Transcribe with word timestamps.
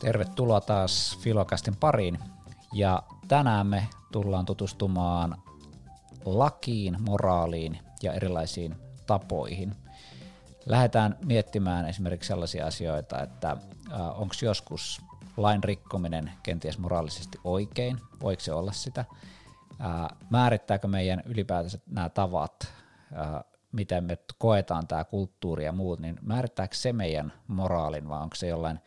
Tervetuloa 0.00 0.60
taas 0.60 1.18
Filokastin 1.20 1.76
pariin. 1.76 2.18
Ja 2.72 3.02
tänään 3.28 3.66
me 3.66 3.88
tullaan 4.12 4.44
tutustumaan 4.44 5.42
lakiin, 6.24 6.96
moraaliin 7.02 7.78
ja 8.02 8.12
erilaisiin 8.12 8.76
tapoihin. 9.06 9.74
Lähdetään 10.66 11.16
miettimään 11.24 11.86
esimerkiksi 11.86 12.28
sellaisia 12.28 12.66
asioita, 12.66 13.22
että 13.22 13.56
onko 14.14 14.34
joskus 14.42 15.02
lain 15.36 15.64
rikkominen 15.64 16.32
kenties 16.42 16.78
moraalisesti 16.78 17.38
oikein, 17.44 18.00
voiko 18.20 18.40
se 18.40 18.52
olla 18.52 18.72
sitä, 18.72 19.04
määrittääkö 20.30 20.88
meidän 20.88 21.22
ylipäätänsä 21.26 21.78
nämä 21.86 22.08
tavat, 22.08 22.72
miten 23.72 24.04
me 24.04 24.18
koetaan 24.38 24.86
tämä 24.86 25.04
kulttuuri 25.04 25.64
ja 25.64 25.72
muut, 25.72 26.00
niin 26.00 26.18
määrittääkö 26.22 26.76
se 26.76 26.92
meidän 26.92 27.32
moraalin 27.46 28.08
vai 28.08 28.22
onko 28.22 28.36
se 28.36 28.46
jollain 28.48 28.80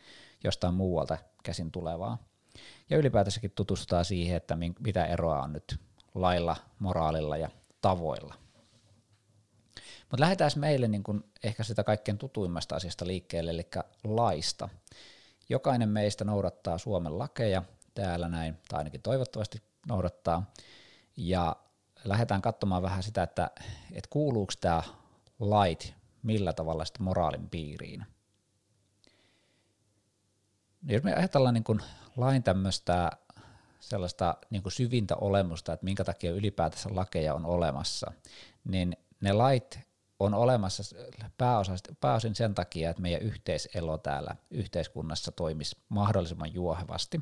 jostain 0.44 0.74
muualta 0.74 1.18
käsin 1.42 1.70
tulevaa. 1.70 2.18
Ja 2.90 2.96
ylipäätänsäkin 2.96 3.50
tutustutaan 3.50 4.04
siihen, 4.04 4.36
että 4.36 4.56
mitä 4.80 5.06
eroa 5.06 5.42
on 5.42 5.52
nyt 5.52 5.80
lailla, 6.14 6.56
moraalilla 6.78 7.36
ja 7.36 7.48
tavoilla. 7.80 8.34
Mutta 10.00 10.20
lähdetään 10.20 10.50
meille 10.56 10.88
niin 10.88 11.02
kun 11.02 11.24
ehkä 11.42 11.64
sitä 11.64 11.84
kaikkein 11.84 12.18
tutuimmasta 12.18 12.76
asiasta 12.76 13.06
liikkeelle, 13.06 13.50
eli 13.50 13.68
laista. 14.04 14.68
Jokainen 15.48 15.88
meistä 15.88 16.24
noudattaa 16.24 16.78
Suomen 16.78 17.18
lakeja 17.18 17.62
täällä 17.94 18.28
näin, 18.28 18.56
tai 18.68 18.78
ainakin 18.78 19.02
toivottavasti 19.02 19.62
noudattaa. 19.88 20.52
Ja 21.16 21.56
lähdetään 22.04 22.42
katsomaan 22.42 22.82
vähän 22.82 23.02
sitä, 23.02 23.22
että, 23.22 23.50
että 23.92 24.08
kuuluuko 24.10 24.52
tämä 24.60 24.82
lait 25.38 25.94
millä 26.22 26.52
tavalla 26.52 26.84
sitten 26.84 27.02
moraalin 27.02 27.50
piiriin. 27.50 28.06
Niin 30.82 30.94
jos 30.94 31.02
me 31.02 31.14
ajatellaan 31.14 31.54
niin 31.54 31.64
kuin 31.64 31.80
lain 32.16 32.42
tämmöistä 32.42 33.10
sellaista 33.80 34.36
niin 34.50 34.62
kuin 34.62 34.72
syvintä 34.72 35.16
olemusta, 35.16 35.72
että 35.72 35.84
minkä 35.84 36.04
takia 36.04 36.32
ylipäätänsä 36.32 36.88
lakeja 36.92 37.34
on 37.34 37.46
olemassa, 37.46 38.12
niin 38.64 38.96
ne 39.20 39.32
lait 39.32 39.78
on 40.18 40.34
olemassa 40.34 40.82
pääosin 42.00 42.34
sen 42.34 42.54
takia, 42.54 42.90
että 42.90 43.02
meidän 43.02 43.22
yhteiselo 43.22 43.98
täällä 43.98 44.36
yhteiskunnassa 44.50 45.32
toimisi 45.32 45.76
mahdollisimman 45.88 46.54
juohevasti. 46.54 47.20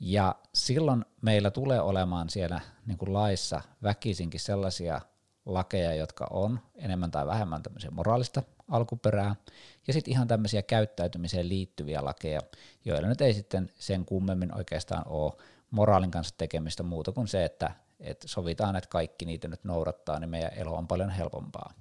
Ja 0.00 0.34
silloin 0.54 1.04
meillä 1.22 1.50
tulee 1.50 1.80
olemaan 1.80 2.30
siellä 2.30 2.60
niin 2.86 2.98
kuin 2.98 3.12
laissa 3.12 3.60
väkisinkin 3.82 4.40
sellaisia 4.40 5.00
lakeja, 5.46 5.94
jotka 5.94 6.26
on 6.30 6.60
enemmän 6.74 7.10
tai 7.10 7.26
vähemmän 7.26 7.62
tämmöisiä 7.62 7.90
moraalista 7.90 8.42
alkuperää, 8.68 9.36
ja 9.86 9.92
sitten 9.92 10.12
ihan 10.12 10.28
tämmöisiä 10.28 10.62
käyttäytymiseen 10.62 11.48
liittyviä 11.48 12.04
lakeja, 12.04 12.40
joilla 12.84 13.08
nyt 13.08 13.20
ei 13.20 13.34
sitten 13.34 13.70
sen 13.78 14.04
kummemmin 14.04 14.56
oikeastaan 14.56 15.02
ole 15.08 15.32
moraalin 15.70 16.10
kanssa 16.10 16.34
tekemistä 16.38 16.82
muuta 16.82 17.12
kuin 17.12 17.28
se, 17.28 17.44
että, 17.44 17.70
että 18.00 18.28
sovitaan, 18.28 18.76
että 18.76 18.90
kaikki 18.90 19.24
niitä 19.24 19.48
nyt 19.48 19.64
noudattaa, 19.64 20.20
niin 20.20 20.30
meidän 20.30 20.52
elo 20.54 20.76
on 20.76 20.88
paljon 20.88 21.10
helpompaa. 21.10 21.72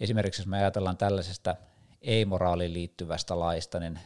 Esimerkiksi 0.00 0.40
jos 0.40 0.46
me 0.46 0.58
ajatellaan 0.58 0.96
tällaisesta 0.96 1.56
ei-moraaliin 2.02 2.72
liittyvästä 2.72 3.40
laista, 3.40 3.80
niin 3.80 3.98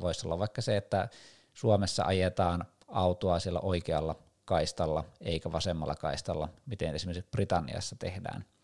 voisi 0.00 0.26
olla 0.26 0.38
vaikka 0.38 0.62
se, 0.62 0.76
että 0.76 1.08
Suomessa 1.56 2.04
ajetaan 2.04 2.64
autoa 2.88 3.38
siellä 3.38 3.60
oikealla 3.60 4.14
kaistalla 4.44 5.04
eikä 5.20 5.52
vasemmalla 5.52 5.94
kaistalla, 5.94 6.48
miten 6.66 6.94
esimerkiksi 6.94 7.30
Britanniassa 7.30 7.96
tehdään– 7.98 8.44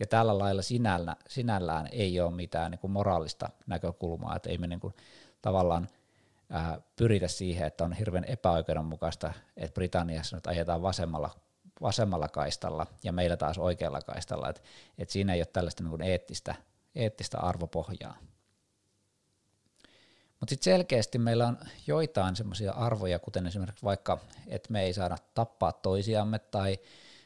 ja 0.00 0.06
tällä 0.06 0.38
lailla 0.38 0.62
sinällä, 0.62 1.16
sinällään 1.28 1.88
ei 1.92 2.20
ole 2.20 2.30
mitään 2.30 2.70
niin 2.70 2.78
kuin 2.78 2.90
moraalista 2.90 3.50
näkökulmaa, 3.66 4.36
että 4.36 4.50
ei 4.50 4.58
me 4.58 4.66
niin 4.66 4.80
kuin 4.80 4.94
tavallaan 5.42 5.88
ää, 6.50 6.80
pyritä 6.96 7.28
siihen, 7.28 7.66
että 7.66 7.84
on 7.84 7.92
hirveän 7.92 8.24
epäoikeudenmukaista, 8.24 9.32
että 9.56 9.74
Britanniassa 9.74 10.36
nyt 10.36 10.46
ajetaan 10.46 10.82
vasemmalla, 10.82 11.30
vasemmalla 11.82 12.28
kaistalla 12.28 12.86
ja 13.04 13.12
meillä 13.12 13.36
taas 13.36 13.58
oikealla 13.58 14.00
kaistalla, 14.00 14.48
että, 14.48 14.62
että 14.98 15.12
siinä 15.12 15.34
ei 15.34 15.40
ole 15.40 15.46
tällaista 15.46 15.82
niin 15.82 15.90
kuin 15.90 16.02
eettistä, 16.02 16.54
eettistä 16.94 17.38
arvopohjaa. 17.38 18.16
Mutta 20.40 20.50
sitten 20.50 20.72
selkeästi 20.72 21.18
meillä 21.18 21.46
on 21.46 21.58
joitain 21.86 22.36
semmoisia 22.36 22.72
arvoja, 22.72 23.18
kuten 23.18 23.46
esimerkiksi 23.46 23.84
vaikka, 23.84 24.18
että 24.46 24.72
me 24.72 24.82
ei 24.82 24.92
saada 24.92 25.16
tappaa 25.34 25.72
toisiamme 25.72 26.38
tai 26.38 26.78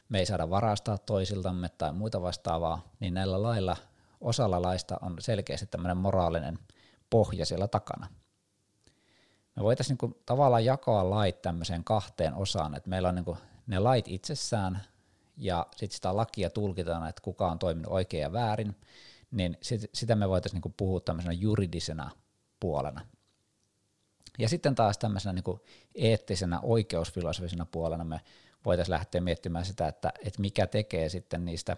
me 0.08 0.18
ei 0.18 0.26
saada 0.26 0.50
varastaa 0.50 0.98
toisiltamme 0.98 1.68
tai 1.68 1.92
muita 1.92 2.22
vastaavaa, 2.22 2.88
niin 3.00 3.14
näillä 3.14 3.42
lailla, 3.42 3.76
osalla 4.20 4.62
laista 4.62 4.98
on 5.02 5.16
selkeästi 5.18 5.66
tämmöinen 5.66 5.96
moraalinen 5.96 6.58
pohja 7.10 7.46
siellä 7.46 7.68
takana. 7.68 8.06
Me 9.56 9.62
voitaisiin 9.62 9.98
niin 10.02 10.14
tavallaan 10.26 10.64
jakaa 10.64 11.10
lait 11.10 11.42
tämmöiseen 11.42 11.84
kahteen 11.84 12.34
osaan, 12.34 12.74
että 12.74 12.90
meillä 12.90 13.08
on 13.08 13.14
niin 13.14 13.36
ne 13.66 13.78
lait 13.78 14.08
itsessään 14.08 14.82
ja 15.36 15.66
sitten 15.76 15.96
sitä 15.96 16.16
lakia 16.16 16.50
tulkitaan, 16.50 17.08
että 17.08 17.22
kuka 17.22 17.50
on 17.50 17.58
toiminut 17.58 17.92
oikein 17.92 18.20
ja 18.20 18.32
väärin, 18.32 18.76
niin 19.30 19.56
sit, 19.60 19.90
sitä 19.94 20.16
me 20.16 20.28
voitaisiin 20.28 20.62
niin 20.64 20.74
puhua 20.76 21.00
tämmöisenä 21.00 21.32
juridisena 21.32 22.10
puolena. 22.60 23.06
Ja 24.38 24.48
sitten 24.48 24.74
taas 24.74 24.98
tämmöisenä 24.98 25.32
niin 25.32 25.60
eettisenä 25.94 26.60
oikeusfilosofisena 26.62 27.66
puolena 27.66 28.04
me 28.04 28.20
voitaisiin 28.64 28.92
lähteä 28.92 29.20
miettimään 29.20 29.64
sitä, 29.64 29.88
että, 29.88 30.12
että 30.24 30.40
mikä 30.40 30.66
tekee 30.66 31.08
sitten 31.08 31.44
niistä 31.44 31.76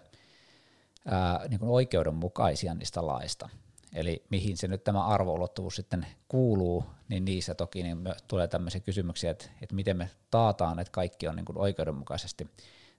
ää, 1.05 1.47
niin 1.47 1.59
kuin 1.59 1.69
oikeudenmukaisia 1.69 2.73
niistä 2.73 3.05
laista. 3.05 3.49
Eli 3.93 4.25
mihin 4.29 4.57
se 4.57 4.67
nyt 4.67 4.83
tämä 4.83 5.05
arvoulottuvuus 5.05 5.75
sitten 5.75 6.07
kuuluu, 6.27 6.85
niin 7.09 7.25
niissä 7.25 7.55
toki 7.55 7.83
niin 7.83 7.97
tulee 8.27 8.47
tämmöisiä 8.47 8.81
kysymyksiä, 8.81 9.31
että, 9.31 9.45
että 9.61 9.75
miten 9.75 9.97
me 9.97 10.09
taataan, 10.31 10.79
että 10.79 10.91
kaikki 10.91 11.27
on 11.27 11.35
niin 11.35 11.45
kuin 11.45 11.57
oikeudenmukaisesti 11.57 12.47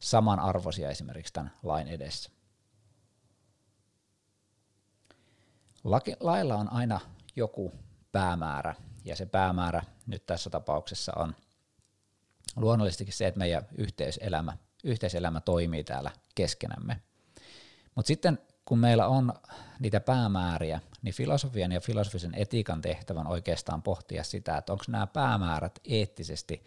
samanarvoisia 0.00 0.90
esimerkiksi 0.90 1.32
tämän 1.32 1.50
lain 1.62 1.88
edessä. 1.88 2.30
Laki, 5.84 6.16
lailla 6.20 6.56
on 6.56 6.72
aina 6.72 7.00
joku 7.36 7.72
päämäärä, 8.12 8.74
ja 9.04 9.16
se 9.16 9.26
päämäärä 9.26 9.82
nyt 10.06 10.26
tässä 10.26 10.50
tapauksessa 10.50 11.12
on– 11.16 11.34
luonnollisestikin 12.56 13.14
se, 13.14 13.26
että 13.26 13.38
meidän 13.38 13.66
yhteiselämä, 13.78 14.56
yhteiselämä 14.84 15.40
toimii 15.40 15.84
täällä 15.84 16.10
keskenämme. 16.34 17.00
Mutta 17.94 18.06
sitten 18.06 18.38
kun 18.64 18.78
meillä 18.78 19.06
on 19.06 19.32
niitä 19.80 20.00
päämääriä, 20.00 20.80
niin 21.02 21.14
filosofian 21.14 21.72
ja 21.72 21.80
filosofisen 21.80 22.34
etiikan 22.34 22.82
tehtävän 22.82 23.26
oikeastaan 23.26 23.82
pohtia 23.82 24.24
sitä, 24.24 24.56
että 24.56 24.72
onko 24.72 24.84
nämä 24.88 25.06
päämäärät 25.06 25.78
eettisesti 25.84 26.64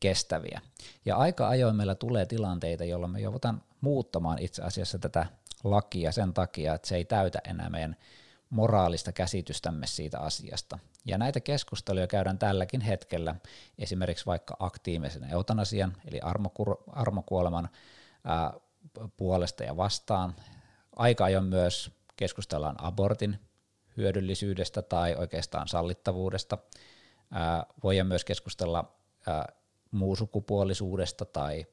kestäviä. 0.00 0.60
Ja 1.04 1.16
aika 1.16 1.48
ajoin 1.48 1.76
meillä 1.76 1.94
tulee 1.94 2.26
tilanteita, 2.26 2.84
jolloin 2.84 3.12
me 3.12 3.20
joudutaan 3.20 3.62
muuttamaan 3.80 4.38
itse 4.38 4.62
asiassa 4.62 4.98
tätä 4.98 5.26
lakia 5.64 6.12
sen 6.12 6.34
takia, 6.34 6.74
että 6.74 6.88
se 6.88 6.96
ei 6.96 7.04
täytä 7.04 7.38
enää 7.44 7.70
meidän 7.70 7.96
moraalista 8.50 9.12
käsitystämme 9.12 9.86
siitä 9.86 10.20
asiasta. 10.20 10.78
Ja 11.04 11.18
näitä 11.18 11.40
keskusteluja 11.40 12.06
käydään 12.06 12.38
tälläkin 12.38 12.80
hetkellä 12.80 13.34
esimerkiksi 13.78 14.26
vaikka 14.26 14.56
aktiivisen 14.58 15.24
eutanasian 15.24 15.96
eli 16.04 16.20
armokuoleman 16.92 17.68
ää, 18.24 18.52
puolesta 19.16 19.64
ja 19.64 19.76
vastaan. 19.76 20.34
Aika 20.96 21.24
ajoin 21.24 21.44
myös 21.44 21.90
keskustellaan 22.16 22.84
abortin 22.84 23.38
hyödyllisyydestä 23.96 24.82
tai 24.82 25.14
oikeastaan 25.14 25.68
sallittavuudesta. 25.68 26.58
Ää, 27.30 27.66
voidaan 27.82 28.06
myös 28.06 28.24
keskustella 28.24 28.96
ää, 29.26 29.46
muusukupuolisuudesta 29.90 31.24
tai 31.24 31.66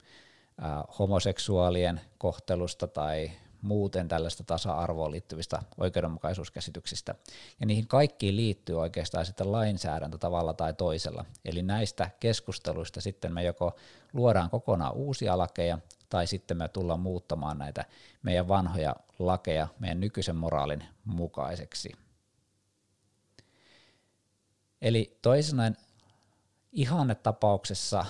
ää, 0.60 0.84
homoseksuaalien 0.98 2.00
kohtelusta 2.18 2.86
tai 2.86 3.30
muuten 3.62 4.08
tällaista 4.08 4.44
tasa-arvoon 4.44 5.10
liittyvistä 5.10 5.62
oikeudenmukaisuuskäsityksistä. 5.78 7.14
Ja 7.60 7.66
niihin 7.66 7.88
kaikkiin 7.88 8.36
liittyy 8.36 8.80
oikeastaan 8.80 9.26
sitten 9.26 9.52
lainsäädäntö 9.52 10.18
tavalla 10.18 10.54
tai 10.54 10.74
toisella. 10.74 11.24
Eli 11.44 11.62
näistä 11.62 12.10
keskusteluista 12.20 13.00
sitten 13.00 13.32
me 13.32 13.44
joko 13.44 13.76
luodaan 14.12 14.50
kokonaan 14.50 14.94
uusia 14.94 15.38
lakeja, 15.38 15.78
tai 16.08 16.26
sitten 16.26 16.56
me 16.56 16.68
tullaan 16.68 17.00
muuttamaan 17.00 17.58
näitä 17.58 17.84
meidän 18.22 18.48
vanhoja 18.48 18.96
lakeja 19.18 19.68
meidän 19.78 20.00
nykyisen 20.00 20.36
moraalin 20.36 20.84
mukaiseksi. 21.04 21.92
Eli 24.82 25.18
toisin 25.22 25.76
ihannetapauksessa 26.72 28.06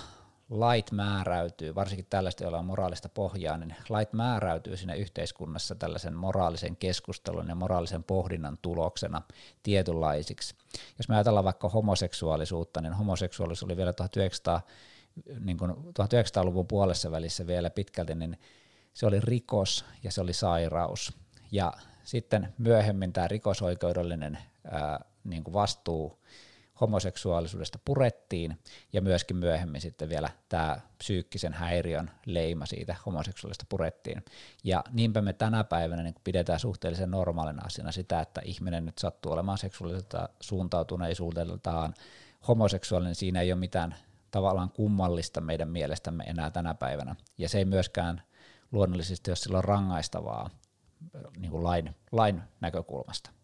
lait 0.49 0.91
määräytyy, 0.91 1.75
varsinkin 1.75 2.07
tällaista, 2.09 2.43
joilla 2.43 2.59
on 2.59 2.65
moraalista 2.65 3.09
pohjaa, 3.09 3.57
niin 3.57 3.75
lait 3.89 4.13
määräytyy 4.13 4.77
siinä 4.77 4.93
yhteiskunnassa 4.93 5.75
tällaisen 5.75 6.13
moraalisen 6.13 6.75
keskustelun 6.75 7.47
ja 7.47 7.55
moraalisen 7.55 8.03
pohdinnan 8.03 8.57
tuloksena 8.61 9.21
tietynlaisiksi. 9.63 10.55
Jos 10.97 11.09
me 11.09 11.15
ajatellaan 11.15 11.45
vaikka 11.45 11.69
homoseksuaalisuutta, 11.69 12.81
niin 12.81 12.93
homoseksuaalisuus 12.93 13.63
oli 13.63 13.77
vielä 13.77 13.93
1900, 13.93 14.61
niin 15.39 15.57
kuin 15.57 15.71
1900-luvun 15.71 16.67
puolessa 16.67 17.11
välissä 17.11 17.47
vielä 17.47 17.69
pitkälti, 17.69 18.15
niin 18.15 18.39
se 18.93 19.05
oli 19.05 19.19
rikos 19.19 19.85
ja 20.03 20.11
se 20.11 20.21
oli 20.21 20.33
sairaus. 20.33 21.13
Ja 21.51 21.73
sitten 22.03 22.53
myöhemmin 22.57 23.13
tämä 23.13 23.27
rikosoikeudellinen 23.27 24.37
ää, 24.71 25.05
niin 25.23 25.43
kuin 25.43 25.53
vastuu 25.53 26.19
homoseksuaalisuudesta 26.81 27.79
purettiin 27.85 28.59
ja 28.93 29.01
myöskin 29.01 29.37
myöhemmin 29.37 29.81
sitten 29.81 30.09
vielä 30.09 30.29
tämä 30.49 30.79
psyykkisen 30.97 31.53
häiriön 31.53 32.11
leima 32.25 32.65
siitä 32.65 32.95
homoseksuaalista 33.05 33.65
purettiin. 33.69 34.25
Ja 34.63 34.83
niinpä 34.91 35.21
me 35.21 35.33
tänä 35.33 35.63
päivänä 35.63 36.03
niin 36.03 36.15
pidetään 36.23 36.59
suhteellisen 36.59 37.11
normaalina 37.11 37.63
asiana 37.65 37.91
sitä, 37.91 38.19
että 38.19 38.41
ihminen 38.45 38.85
nyt 38.85 38.97
sattuu 38.97 39.31
olemaan 39.31 39.57
seksuaaliselta 39.57 40.29
suuntautuneisuudeltaan 40.39 41.93
homoseksuaalinen, 42.47 43.15
siinä 43.15 43.41
ei 43.41 43.51
ole 43.51 43.59
mitään 43.59 43.95
tavallaan 44.31 44.69
kummallista 44.69 45.41
meidän 45.41 45.69
mielestämme 45.69 46.23
enää 46.23 46.49
tänä 46.49 46.73
päivänä. 46.73 47.15
Ja 47.37 47.49
se 47.49 47.57
ei 47.57 47.65
myöskään 47.65 48.21
luonnollisesti 48.71 49.31
ole 49.31 49.35
silloin 49.35 49.63
rangaistavaa 49.63 50.49
niin 51.37 51.51
kuin 51.51 51.63
lain, 51.63 51.95
lain 52.11 52.41
näkökulmasta. 52.61 53.36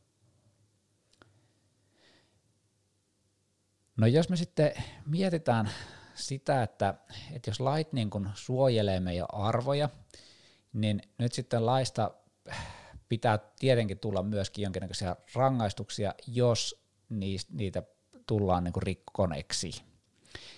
No 3.97 4.07
jos 4.07 4.29
me 4.29 4.35
sitten 4.35 4.71
mietitään 5.05 5.69
sitä, 6.15 6.63
että, 6.63 6.93
että 7.33 7.49
jos 7.49 7.59
lait 7.59 7.93
niin 7.93 8.09
kuin 8.09 8.29
suojelee 8.33 8.99
meidän 8.99 9.27
arvoja, 9.33 9.89
niin 10.73 11.01
nyt 11.17 11.33
sitten 11.33 11.65
laista 11.65 12.11
pitää 13.09 13.39
tietenkin 13.59 13.99
tulla 13.99 14.23
myöskin 14.23 14.63
jonkinnäköisiä 14.63 15.15
rangaistuksia, 15.35 16.13
jos 16.27 16.83
niitä 17.49 17.83
tullaan 18.27 18.63
niin 18.63 18.73
kuin 18.73 18.83
rikkoneeksi. 18.83 19.83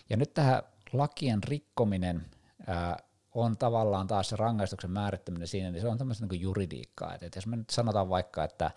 Ja 0.09 0.17
nyt 0.17 0.33
tähän 0.33 0.63
lakien 0.93 1.43
rikkominen 1.43 2.25
ää, 2.67 2.97
on 3.33 3.57
tavallaan 3.57 4.07
taas 4.07 4.29
se 4.29 4.35
rangaistuksen 4.35 4.91
määrittäminen 4.91 5.47
siinä, 5.47 5.71
niin 5.71 5.81
se 5.81 5.87
on 5.87 5.97
tämmöistä 5.97 6.25
niin 6.25 6.41
juridiikkaa. 6.41 7.15
Et, 7.15 7.23
et 7.23 7.35
jos 7.35 7.47
me 7.47 7.55
nyt 7.55 7.69
sanotaan 7.69 8.09
vaikka, 8.09 8.43
että 8.43 8.71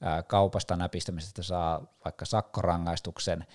ää, 0.00 0.22
kaupasta 0.22 0.76
näpistämisestä 0.76 1.42
saa 1.42 1.86
vaikka 2.04 2.24
sakkorangaistuksen, 2.24 3.46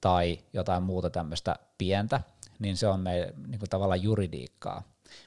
tai 0.00 0.38
jotain 0.52 0.82
muuta 0.82 1.10
tämmöistä 1.10 1.56
pientä, 1.78 2.20
niin 2.58 2.76
se 2.76 2.86
on 2.88 3.00
meidän 3.00 3.34
niin 3.46 3.58
kuin 3.58 3.70
tavallaan 3.70 4.02
juridiikkaa. 4.02 4.82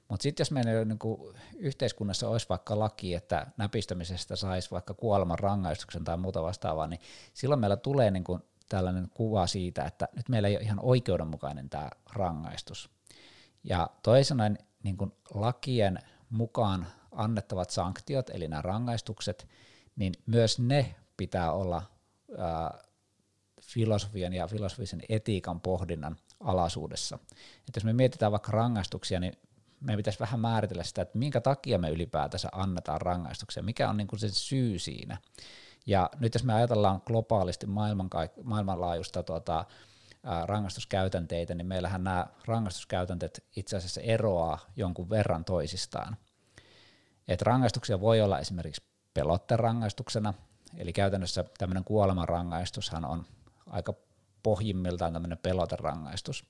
Mutta 0.07 0.23
sitten 0.23 0.41
jos 0.41 0.51
meillä 0.51 0.85
niin 0.85 0.99
kuin 0.99 1.35
yhteiskunnassa 1.55 2.29
olisi 2.29 2.49
vaikka 2.49 2.79
laki, 2.79 3.13
että 3.13 3.47
näpistämisestä 3.57 4.35
saisi 4.35 4.71
vaikka 4.71 4.93
kuoleman 4.93 5.39
rangaistuksen 5.39 6.03
tai 6.03 6.17
muuta 6.17 6.43
vastaavaa, 6.43 6.87
niin 6.87 6.99
silloin 7.33 7.59
meillä 7.59 7.77
tulee 7.77 8.11
niin 8.11 8.23
kuin 8.23 8.41
tällainen 8.69 9.09
kuva 9.13 9.47
siitä, 9.47 9.85
että 9.85 10.07
nyt 10.15 10.29
meillä 10.29 10.47
ei 10.47 10.55
ole 10.55 10.63
ihan 10.63 10.79
oikeudenmukainen 10.81 11.69
tämä 11.69 11.89
rangaistus. 12.13 12.89
Ja 13.63 13.89
toisena 14.03 14.43
niin 14.83 14.97
kuin 14.97 15.11
lakien 15.33 15.99
mukaan 16.29 16.87
annettavat 17.11 17.69
sanktiot, 17.69 18.29
eli 18.29 18.47
nämä 18.47 18.61
rangaistukset, 18.61 19.47
niin 19.95 20.13
myös 20.25 20.59
ne 20.59 20.95
pitää 21.17 21.51
olla 21.51 21.83
ää, 22.37 22.79
filosofian 23.67 24.33
ja 24.33 24.47
filosofisen 24.47 25.01
etiikan 25.09 25.61
pohdinnan 25.61 26.15
alaisuudessa. 26.39 27.19
Et 27.67 27.75
jos 27.75 27.83
me 27.83 27.93
mietitään 27.93 28.31
vaikka 28.31 28.51
rangaistuksia, 28.51 29.19
niin 29.19 29.33
meidän 29.79 29.97
pitäisi 29.97 30.19
vähän 30.19 30.39
määritellä 30.39 30.83
sitä, 30.83 31.01
että 31.01 31.17
minkä 31.17 31.41
takia 31.41 31.77
me 31.77 31.89
ylipäätänsä 31.89 32.49
annetaan 32.51 33.01
rangaistuksia, 33.01 33.63
mikä 33.63 33.89
on 33.89 33.97
niin 33.97 34.07
kuin 34.07 34.19
se 34.19 34.29
syy 34.29 34.79
siinä. 34.79 35.17
Ja 35.85 36.09
nyt 36.19 36.33
jos 36.33 36.43
me 36.43 36.53
ajatellaan 36.53 37.01
globaalisti 37.05 37.65
maailmankaik- 37.65 38.43
maailmanlaajuista 38.43 39.23
tuota, 39.23 39.65
ää, 40.23 40.45
rangaistuskäytänteitä, 40.45 41.55
niin 41.55 41.67
meillähän 41.67 42.03
nämä 42.03 42.27
rangaistuskäytänteet 42.45 43.43
itse 43.55 43.77
asiassa 43.77 44.01
eroaa 44.01 44.59
jonkun 44.75 45.09
verran 45.09 45.45
toisistaan. 45.45 46.17
Et 47.27 47.41
rangaistuksia 47.41 48.01
voi 48.01 48.21
olla 48.21 48.39
esimerkiksi 48.39 48.83
pelotterangaistuksena, 49.13 50.33
eli 50.77 50.93
käytännössä 50.93 51.45
tämmöinen 51.57 51.83
kuolemanrangaistushan 51.83 53.05
on 53.05 53.25
aika 53.67 53.93
pohjimmiltaan 54.43 55.13
tämmöinen 55.13 55.37
peloterangaistus. 55.37 56.45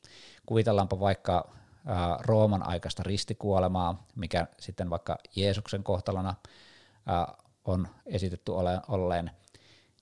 Kuvitellaanpa 0.45 0.99
vaikka 0.99 1.49
ää, 1.85 2.17
Rooman 2.21 2.63
aikaista 2.63 3.03
ristikuolemaa, 3.03 4.05
mikä 4.15 4.47
sitten 4.59 4.89
vaikka 4.89 5.17
Jeesuksen 5.35 5.83
kohtalona 5.83 6.35
ää, 7.05 7.33
on 7.65 7.87
esitetty 8.05 8.51
olleen, 8.87 9.31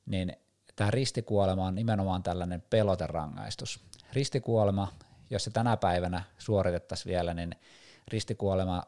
niin 0.05 0.35
tämä 0.75 0.91
ristikuolema 0.91 1.65
on 1.65 1.75
nimenomaan 1.75 2.23
tällainen 2.23 2.63
peloterangaistus. 2.69 3.79
Ristikuolema, 4.13 4.87
jos 5.29 5.43
se 5.43 5.51
tänä 5.51 5.77
päivänä 5.77 6.23
suoritettaisiin 6.37 7.11
vielä, 7.11 7.33
niin 7.33 7.55
ristikuolema 8.07 8.83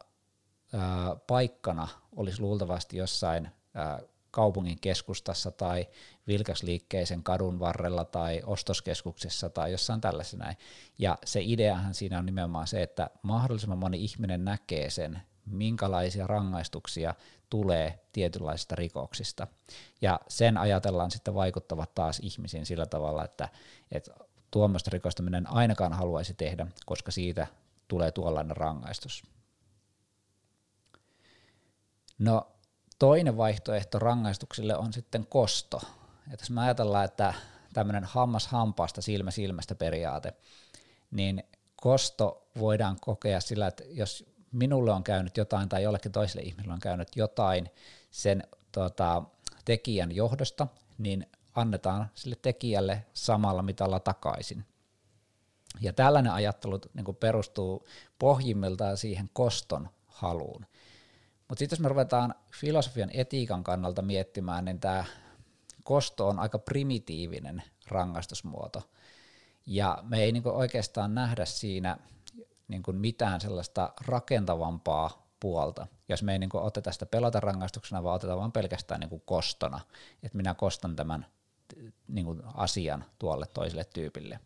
ää, 0.74 1.16
paikkana 1.28 1.88
olisi 2.16 2.42
luultavasti 2.42 2.98
jossain 2.98 3.50
kaupungin 4.38 4.80
keskustassa 4.80 5.52
tai 5.52 5.88
vilkasliikkeisen 6.28 7.24
kadun 7.24 7.60
varrella 7.60 8.06
tai 8.06 8.42
ostoskeskuksessa 8.46 9.50
tai 9.50 9.72
jossain 9.72 10.02
tällaisessa 10.02 10.38
näin. 10.38 10.58
Ja 10.98 11.18
se 11.26 11.42
ideahan 11.44 11.94
siinä 11.94 12.20
on 12.20 12.26
nimenomaan 12.26 12.68
se, 12.68 12.84
että 12.84 13.10
mahdollisimman 13.22 13.78
moni 13.78 14.04
ihminen 14.04 14.46
näkee 14.46 14.90
sen, 14.90 15.22
minkälaisia 15.46 16.28
rangaistuksia 16.28 17.16
tulee 17.50 18.00
tietynlaisista 18.14 18.76
rikoksista. 18.76 19.48
Ja 20.02 20.20
sen 20.28 20.58
ajatellaan 20.58 21.12
sitten 21.12 21.36
vaikuttavat 21.36 21.96
taas 21.96 22.20
ihmisiin 22.20 22.66
sillä 22.66 22.86
tavalla, 22.86 23.26
että, 23.26 23.50
että 23.92 24.12
tuommoista 24.52 24.90
rikosta 24.94 25.24
minä 25.24 25.38
en 25.38 25.52
ainakaan 25.52 25.94
haluaisi 25.94 26.34
tehdä, 26.34 26.68
koska 26.86 27.12
siitä 27.12 27.48
tulee 27.88 28.12
tuollainen 28.12 28.58
rangaistus. 28.58 29.24
No 32.20 32.57
Toinen 33.00 33.38
vaihtoehto 33.38 34.00
rangaistuksille 34.00 34.78
on 34.78 34.94
sitten 34.94 35.28
kosto. 35.28 35.82
Et 36.34 36.40
jos 36.40 36.50
me 36.50 36.62
ajatellaan, 36.62 37.06
että 37.06 37.34
tämmöinen 37.74 38.04
hammas 38.04 38.48
hampaasta, 38.48 39.02
silmä 39.02 39.32
silmästä 39.32 39.76
periaate, 39.76 40.34
niin 41.12 41.44
kosto 41.76 42.48
voidaan 42.60 42.98
kokea 43.02 43.40
sillä, 43.40 43.68
että 43.68 43.84
jos 43.88 44.26
minulle 44.52 44.92
on 44.92 45.04
käynyt 45.04 45.38
jotain 45.38 45.70
tai 45.70 45.84
jollekin 45.84 46.12
toiselle 46.12 46.42
ihmiselle 46.42 46.74
on 46.74 46.80
käynyt 46.80 47.16
jotain 47.16 47.70
sen 48.12 48.44
tota, 48.72 49.24
tekijän 49.66 50.12
johdosta, 50.12 50.68
niin 50.98 51.26
annetaan 51.56 52.10
sille 52.16 52.36
tekijälle 52.42 53.06
samalla 53.14 53.62
mitalla 53.62 54.00
takaisin. 54.00 54.66
Ja 55.82 55.94
tällainen 55.94 56.32
ajattelu 56.32 56.80
niin 56.94 57.16
perustuu 57.20 57.88
pohjimmiltaan 58.20 58.98
siihen 58.98 59.30
koston 59.34 59.90
haluun. 60.06 60.66
Mutta 61.48 61.60
sitten 61.60 61.76
jos 61.76 61.80
me 61.80 61.90
ruvetaan 61.90 62.36
filosofian 62.52 63.10
etiikan 63.14 63.64
kannalta 63.64 64.02
miettimään, 64.02 64.66
niin 64.66 64.80
tämä 64.80 65.06
kosto 65.84 66.28
on 66.28 66.40
aika 66.40 66.60
primitiivinen 66.60 67.64
rangaistusmuoto. 67.88 68.90
Ja 69.66 69.98
me 70.02 70.24
ei 70.24 70.32
niinku 70.32 70.50
oikeastaan 70.50 71.16
nähdä 71.16 71.46
siinä 71.46 71.98
niinku 72.68 72.94
mitään 72.94 73.42
sellaista 73.42 73.94
rakentavampaa 74.08 75.28
puolta, 75.40 75.88
jos 76.10 76.24
me 76.24 76.32
ei 76.32 76.40
niinku 76.40 76.58
oteta 76.58 76.92
sitä 76.92 77.06
pelota 77.06 77.40
rangaistuksena, 77.40 78.04
vaan 78.04 78.16
otetaan 78.16 78.40
vain 78.40 78.52
pelkästään 78.52 79.00
niinku 79.00 79.20
kostona, 79.20 79.80
että 80.24 80.38
minä 80.38 80.54
kostan 80.54 80.96
tämän 80.96 81.26
niinku 82.08 82.36
asian 82.54 83.06
tuolle 83.20 83.46
toiselle 83.54 83.84
tyypille. 83.84 84.40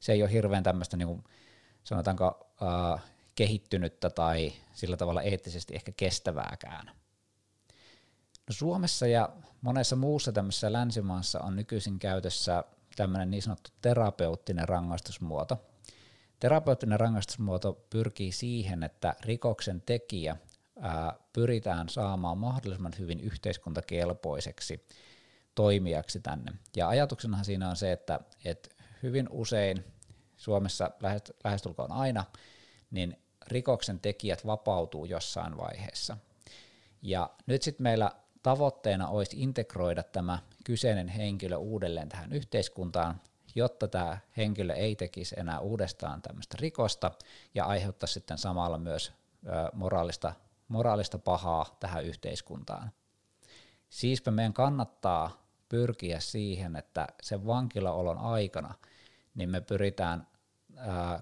Se 0.00 0.12
ei 0.12 0.22
ole 0.22 0.32
hirveän 0.32 0.62
tämmöistä, 0.62 0.96
niinku, 0.96 1.24
sanotaanko, 1.84 2.46
uh, 2.62 3.00
kehittynyttä 3.38 4.10
tai 4.10 4.52
sillä 4.72 4.96
tavalla 4.96 5.22
eettisesti 5.22 5.74
ehkä 5.74 5.92
kestävääkään. 5.96 6.86
No 8.46 8.52
Suomessa 8.52 9.06
ja 9.06 9.28
monessa 9.60 9.96
muussa 9.96 10.32
tämmöisessä 10.32 10.72
länsimaassa 10.72 11.40
on 11.40 11.56
nykyisin 11.56 11.98
käytössä 11.98 12.64
tämmöinen 12.96 13.30
niin 13.30 13.42
sanottu 13.42 13.70
terapeuttinen 13.82 14.68
rangaistusmuoto. 14.68 15.66
Terapeuttinen 16.40 17.00
rangaistusmuoto 17.00 17.86
pyrkii 17.90 18.32
siihen, 18.32 18.82
että 18.82 19.14
rikoksen 19.24 19.82
tekijä 19.86 20.36
ää, 20.80 21.14
pyritään 21.32 21.88
saamaan 21.88 22.38
mahdollisimman 22.38 22.94
hyvin 22.98 23.20
yhteiskuntakelpoiseksi 23.20 24.86
toimijaksi 25.54 26.20
tänne. 26.20 26.52
Ja 26.76 26.88
ajatuksenahan 26.88 27.44
siinä 27.44 27.70
on 27.70 27.76
se, 27.76 27.92
että, 27.92 28.20
että 28.44 28.68
hyvin 29.02 29.28
usein 29.30 29.84
Suomessa 30.36 30.90
lähestulkoon 31.44 31.92
aina, 31.92 32.24
niin 32.90 33.16
rikoksen 33.50 34.00
tekijät 34.00 34.46
vapautuu 34.46 35.04
jossain 35.04 35.56
vaiheessa. 35.56 36.16
Ja 37.02 37.30
nyt 37.46 37.62
sitten 37.62 37.82
meillä 37.82 38.10
tavoitteena 38.42 39.08
olisi 39.08 39.42
integroida 39.42 40.02
tämä 40.02 40.38
kyseinen 40.64 41.08
henkilö 41.08 41.56
uudelleen 41.56 42.08
tähän 42.08 42.32
yhteiskuntaan, 42.32 43.20
jotta 43.54 43.88
tämä 43.88 44.18
henkilö 44.36 44.74
ei 44.74 44.96
tekisi 44.96 45.34
enää 45.38 45.60
uudestaan 45.60 46.22
tämmöistä 46.22 46.56
rikosta 46.60 47.10
ja 47.54 47.64
aiheuttaisi 47.64 48.14
sitten 48.14 48.38
samalla 48.38 48.78
myös 48.78 49.12
moraalista, 49.72 50.32
moraalista 50.68 51.18
pahaa 51.18 51.76
tähän 51.80 52.04
yhteiskuntaan. 52.04 52.90
Siispä 53.88 54.30
meidän 54.30 54.52
kannattaa 54.52 55.42
pyrkiä 55.68 56.20
siihen, 56.20 56.76
että 56.76 57.06
sen 57.22 57.46
vankilaolon 57.46 58.18
aikana 58.18 58.74
niin 59.34 59.50
me 59.50 59.60
pyritään 59.60 60.26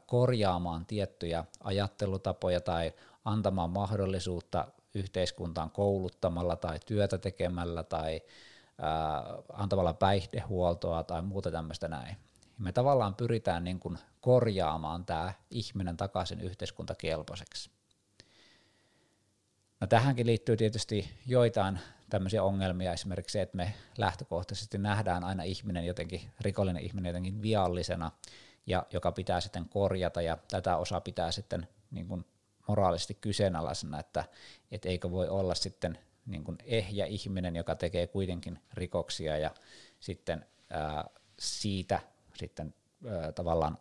korjaamaan 0.07 0.87
tiettyjä 0.87 1.45
ajattelutapoja 1.61 2.61
tai 2.61 2.93
antamaan 3.25 3.71
mahdollisuutta 3.71 4.69
yhteiskuntaan 4.95 5.71
kouluttamalla 5.71 6.57
tai 6.57 6.79
työtä 6.87 7.19
tekemällä 7.19 7.83
tai 7.83 8.21
antamalla 9.53 9.95
päihdehuoltoa 9.95 11.05
tai 11.05 11.23
muuta 11.23 11.51
tämmöistä 11.51 11.89
näin. 11.89 12.17
Me 12.59 12.73
tavallaan 12.73 13.15
pyritään 13.15 13.65
niin 13.65 13.81
kuin 13.81 13.99
korjaamaan 14.21 15.05
tämä 15.05 15.33
ihminen 15.51 15.97
takaisin 15.97 16.41
yhteiskuntakelpoiseksi. 16.41 17.71
No 19.81 19.87
tähänkin 19.87 20.27
liittyy 20.27 20.57
tietysti 20.57 21.11
joitain 21.27 21.79
tämmöisiä 22.11 22.43
ongelmia, 22.43 22.93
esimerkiksi 22.93 23.33
se, 23.33 23.43
että 23.43 23.57
me 23.57 23.75
lähtökohtaisesti 23.99 24.79
nähdään 24.79 25.25
aina 25.25 25.43
ihminen 25.43 25.87
jotenkin, 25.87 26.21
rikollinen 26.41 26.83
ihminen 26.83 27.11
jotenkin 27.11 27.43
viallisena, 27.43 28.11
ja 28.67 28.87
joka 28.91 29.13
pitää 29.13 29.41
sitten 29.41 29.69
korjata, 29.69 30.23
ja 30.23 30.39
tätä 30.49 30.77
osaa 30.77 31.01
pitää 31.01 31.33
sitten 31.33 31.69
niin 31.91 32.09
kuin 32.09 32.25
moraalisesti 32.69 33.15
kyseenalaisena, 33.15 34.01
että 34.01 34.25
et 34.71 34.87
eikö 34.87 35.11
voi 35.11 35.29
olla 35.29 35.55
sitten 35.55 35.99
niin 36.27 36.45
kuin 36.45 36.59
ehjä 36.65 37.07
ihminen, 37.07 37.57
joka 37.57 37.75
tekee 37.75 38.07
kuitenkin 38.07 38.59
rikoksia, 38.75 39.39
ja 39.39 39.51
sitten 40.01 40.47
ää, 40.71 41.05
siitä 41.39 42.01
sitten 42.35 42.75
ää, 43.07 43.33
tavallaan 43.33 43.79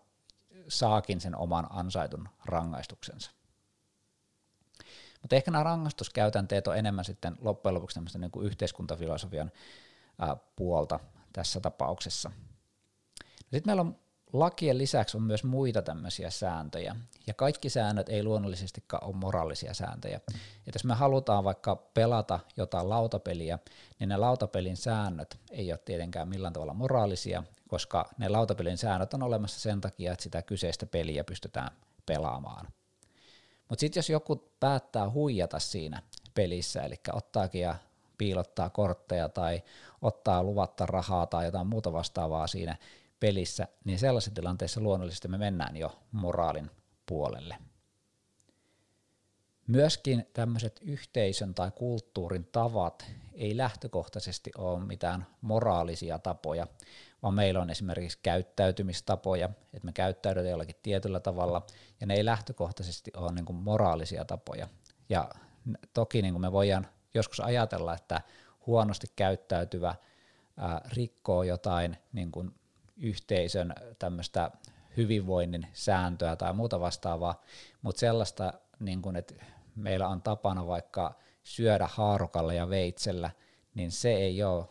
saakin 0.68 1.22
sen 1.22 1.36
oman 1.36 1.68
ansaitun 1.70 2.30
rangaistuksensa. 2.46 3.32
Mutta 5.22 5.36
ehkä 5.36 5.52
nämä 5.52 5.64
rangaistuskäytänteet 5.64 6.68
on 6.68 6.78
enemmän 6.78 7.06
sitten 7.06 7.38
loppujen 7.42 7.76
lopuksi 7.76 7.94
tämmöistä 7.94 8.20
niin 8.20 8.32
kuin 8.32 8.46
yhteiskuntafilosofian 8.46 9.52
ää, 10.20 10.38
puolta 10.56 11.00
tässä 11.34 11.60
tapauksessa. 11.60 12.32
Sitten 13.40 13.64
meillä 13.66 13.82
on 13.82 14.00
lakien 14.40 14.78
lisäksi 14.78 15.18
on 15.18 15.24
myös 15.24 15.44
muita 15.44 15.82
tämmöisiä 15.82 16.30
sääntöjä, 16.30 16.96
ja 17.28 17.34
kaikki 17.34 17.70
säännöt 17.70 18.10
ei 18.10 18.24
luonnollisestikaan 18.24 19.04
ole 19.04 19.16
moraalisia 19.16 19.74
sääntöjä. 19.74 20.20
Et 20.68 20.76
jos 20.76 20.84
me 20.84 20.94
halutaan 20.94 21.44
vaikka 21.44 21.76
pelata 21.76 22.40
jotain 22.58 22.90
lautapeliä, 22.90 23.60
niin 24.00 24.10
ne 24.10 24.18
lautapelin 24.18 24.78
säännöt 24.78 25.40
ei 25.52 25.72
ole 25.72 25.80
tietenkään 25.86 26.30
millään 26.30 26.54
tavalla 26.54 26.74
moraalisia, 26.74 27.44
koska 27.68 28.10
ne 28.18 28.30
lautapelin 28.30 28.78
säännöt 28.78 29.14
on 29.14 29.24
olemassa 29.24 29.60
sen 29.60 29.82
takia, 29.82 30.12
että 30.12 30.24
sitä 30.24 30.42
kyseistä 30.42 30.86
peliä 30.86 31.24
pystytään 31.24 31.72
pelaamaan. 32.06 32.68
Mutta 33.70 33.80
sitten 33.80 34.00
jos 34.00 34.10
joku 34.10 34.50
päättää 34.60 35.10
huijata 35.10 35.60
siinä 35.60 36.02
pelissä, 36.34 36.82
eli 36.82 36.96
ottaakin 37.14 37.62
ja 37.62 37.76
piilottaa 38.18 38.70
kortteja 38.70 39.30
tai 39.30 39.64
ottaa 40.02 40.44
luvatta 40.44 40.86
rahaa 40.86 41.28
tai 41.28 41.46
jotain 41.46 41.68
muuta 41.68 41.94
vastaavaa 41.94 42.48
siinä 42.48 42.78
pelissä, 43.26 43.68
niin 43.84 44.00
sellaisessa 44.00 44.36
tilanteessa 44.36 44.82
luonnollisesti 44.82 45.28
me 45.28 45.38
mennään 45.38 45.78
jo 45.78 46.00
moraalin 46.12 46.72
puolelle. 47.06 47.58
Myöskin 49.68 50.26
tämmöiset 50.34 50.80
yhteisön 50.84 51.54
tai 51.56 51.72
kulttuurin 51.72 52.48
tavat 52.52 53.06
ei 53.34 53.58
lähtökohtaisesti 53.58 54.52
ole 54.58 54.86
mitään 54.86 55.28
moraalisia 55.42 56.20
tapoja, 56.20 56.68
vaan 57.24 57.34
meillä 57.34 57.62
on 57.62 57.70
esimerkiksi 57.70 58.20
käyttäytymistapoja, 58.24 59.50
että 59.74 59.86
me 59.86 59.94
käyttäydytään 59.94 60.52
jollakin 60.52 60.76
tietyllä 60.84 61.20
tavalla, 61.20 61.66
ja 62.02 62.08
ne 62.08 62.14
ei 62.14 62.26
lähtökohtaisesti 62.26 63.12
ole 63.18 63.32
niin 63.32 63.46
kuin 63.46 63.58
moraalisia 63.58 64.26
tapoja. 64.26 64.68
Ja 65.10 65.30
toki 65.94 66.22
niin 66.22 66.34
kuin 66.34 66.42
me 66.42 66.52
voidaan 66.52 66.88
joskus 67.14 67.40
ajatella, 67.40 67.94
että 67.94 68.22
huonosti 68.68 69.08
käyttäytyvä 69.16 69.96
ää, 70.58 70.82
rikkoo 70.94 71.44
jotain 71.44 71.98
niin 72.14 72.32
kuin 72.32 72.56
yhteisön 72.98 73.74
tämmöistä 74.00 74.52
hyvinvoinnin 74.98 75.68
sääntöä 75.74 76.36
tai 76.36 76.54
muuta 76.54 76.80
vastaavaa, 76.80 77.42
mutta 77.82 78.00
sellaista, 78.00 78.54
niin 78.80 79.02
kuin, 79.02 79.16
että 79.16 79.34
meillä 79.76 80.08
on 80.08 80.22
tapana 80.22 80.68
vaikka 80.68 81.14
syödä 81.44 81.88
haarukalla 81.92 82.54
ja 82.54 82.70
veitsellä, 82.70 83.32
niin 83.76 83.92
se 83.92 84.14
ei 84.14 84.44
ole 84.44 84.66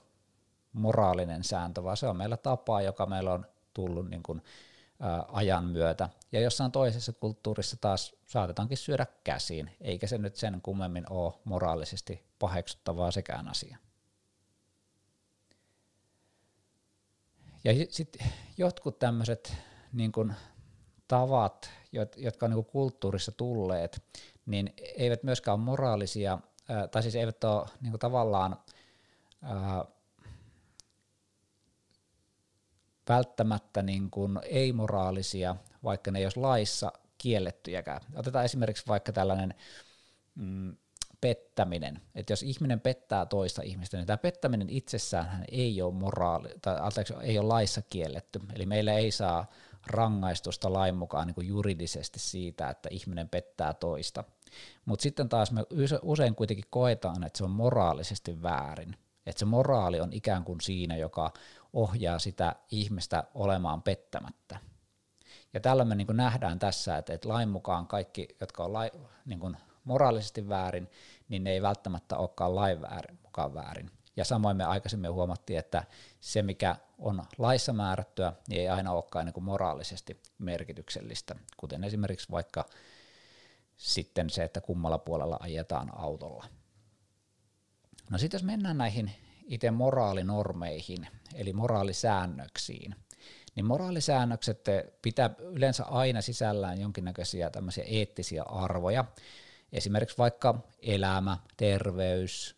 moraalinen 0.72 1.44
sääntö, 1.44 1.84
vaan 1.84 1.96
se 1.96 2.08
on 2.08 2.16
meillä 2.16 2.36
tapa, 2.36 2.82
joka 2.82 3.06
meillä 3.06 3.32
on 3.32 3.46
tullut 3.74 4.10
niin 4.10 4.22
kuin, 4.22 4.42
ä, 5.02 5.24
ajan 5.28 5.64
myötä. 5.64 6.08
Ja 6.32 6.40
jossain 6.40 6.72
toisessa 6.72 7.12
kulttuurissa 7.12 7.76
taas 7.80 8.16
saatetaankin 8.26 8.78
syödä 8.78 9.06
käsiin, 9.24 9.70
eikä 9.80 10.06
se 10.06 10.18
nyt 10.18 10.36
sen 10.36 10.60
kummemmin 10.62 11.04
ole 11.10 11.32
moraalisesti 11.44 12.24
paheksuttavaa 12.38 13.10
sekään 13.10 13.48
asia. 13.48 13.78
Ja 17.64 17.72
sitten 17.90 18.26
jotkut 18.58 18.98
tämmöiset 18.98 19.56
niin 19.92 20.12
tavat, 21.08 21.70
jotka 22.16 22.46
on 22.46 22.52
niin 22.52 22.64
kulttuurissa 22.64 23.32
tulleet, 23.32 24.02
niin 24.46 24.74
eivät 24.96 25.22
myöskään 25.22 25.58
ole 25.58 25.64
moraalisia, 25.64 26.38
tai 26.90 27.02
siis 27.02 27.14
eivät 27.14 27.44
ole 27.44 27.66
niin 27.80 27.98
tavallaan 27.98 28.56
ää, 29.42 29.84
välttämättä 33.08 33.82
niin 33.82 34.10
ei-moraalisia, 34.42 35.56
vaikka 35.84 36.10
ne 36.10 36.18
ei 36.18 36.24
olisi 36.24 36.40
laissa 36.40 36.92
kiellettyjäkään. 37.18 38.00
Otetaan 38.14 38.44
esimerkiksi 38.44 38.86
vaikka 38.88 39.12
tällainen 39.12 39.54
mm, 40.34 40.76
pettäminen. 41.24 42.00
Että 42.14 42.32
jos 42.32 42.42
ihminen 42.42 42.80
pettää 42.80 43.26
toista 43.26 43.62
ihmistä, 43.62 43.96
niin 43.96 44.06
tämä 44.06 44.16
pettäminen 44.16 44.70
itsessään 44.70 45.44
ei 45.50 45.82
ole 45.82 45.94
moraali, 45.94 46.48
tai 46.62 46.76
anteeksi, 46.80 47.14
ei 47.22 47.38
ole 47.38 47.46
laissa 47.46 47.82
kielletty. 47.82 48.40
Eli 48.54 48.66
meillä 48.66 48.92
ei 48.92 49.10
saa 49.10 49.46
rangaistusta 49.86 50.72
lain 50.72 50.94
mukaan 50.94 51.26
niin 51.26 51.34
kuin 51.34 51.46
juridisesti 51.46 52.18
siitä, 52.18 52.68
että 52.68 52.88
ihminen 52.92 53.28
pettää 53.28 53.74
toista. 53.74 54.24
Mutta 54.84 55.02
sitten 55.02 55.28
taas 55.28 55.52
me 55.52 55.64
usein 56.02 56.34
kuitenkin 56.34 56.64
koetaan, 56.70 57.24
että 57.24 57.36
se 57.36 57.44
on 57.44 57.50
moraalisesti 57.50 58.42
väärin. 58.42 58.96
Että 59.26 59.38
se 59.38 59.44
moraali 59.44 60.00
on 60.00 60.12
ikään 60.12 60.44
kuin 60.44 60.60
siinä, 60.60 60.96
joka 60.96 61.32
ohjaa 61.72 62.18
sitä 62.18 62.56
ihmistä 62.70 63.24
olemaan 63.34 63.82
pettämättä. 63.82 64.58
Ja 65.54 65.60
tällä 65.60 65.84
me 65.84 65.94
niin 65.94 66.06
nähdään 66.12 66.58
tässä, 66.58 66.96
että, 66.96 67.12
että 67.12 67.28
lain 67.28 67.48
mukaan 67.48 67.86
kaikki, 67.86 68.28
jotka 68.40 68.64
on 68.64 68.72
lai, 68.72 68.90
niin 69.24 69.40
kuin 69.40 69.56
moraalisesti 69.84 70.48
väärin, 70.48 70.90
niin 71.28 71.44
ne 71.44 71.50
ei 71.50 71.62
välttämättä 71.62 72.16
olekaan 72.16 72.54
lain 72.54 72.82
väärin, 72.82 73.18
mukaan 73.22 73.54
väärin. 73.54 73.90
Ja 74.16 74.24
samoin 74.24 74.56
me 74.56 74.64
aikaisemmin 74.64 75.12
huomattiin, 75.12 75.58
että 75.58 75.84
se 76.20 76.42
mikä 76.42 76.76
on 76.98 77.22
laissa 77.38 77.72
määrättyä, 77.72 78.32
niin 78.48 78.60
ei 78.60 78.68
aina 78.68 78.92
olekaan 78.92 79.26
niin 79.26 79.34
kuin 79.34 79.44
moraalisesti 79.44 80.22
merkityksellistä, 80.38 81.34
kuten 81.56 81.84
esimerkiksi 81.84 82.30
vaikka 82.30 82.64
sitten 83.76 84.30
se, 84.30 84.44
että 84.44 84.60
kummalla 84.60 84.98
puolella 84.98 85.36
ajetaan 85.40 85.90
autolla. 85.98 86.44
No 88.10 88.18
sitten 88.18 88.38
jos 88.38 88.44
mennään 88.44 88.78
näihin 88.78 89.10
itse 89.46 89.70
moraalinormeihin, 89.70 91.08
eli 91.34 91.52
moraalisäännöksiin, 91.52 92.94
niin 93.54 93.66
moraalisäännökset 93.66 94.64
pitää 95.02 95.30
yleensä 95.38 95.84
aina 95.84 96.20
sisällään 96.20 96.80
jonkinnäköisiä 96.80 97.50
tämmöisiä 97.50 97.84
eettisiä 97.84 98.42
arvoja, 98.42 99.04
esimerkiksi 99.74 100.18
vaikka 100.18 100.58
elämä, 100.82 101.38
terveys, 101.56 102.56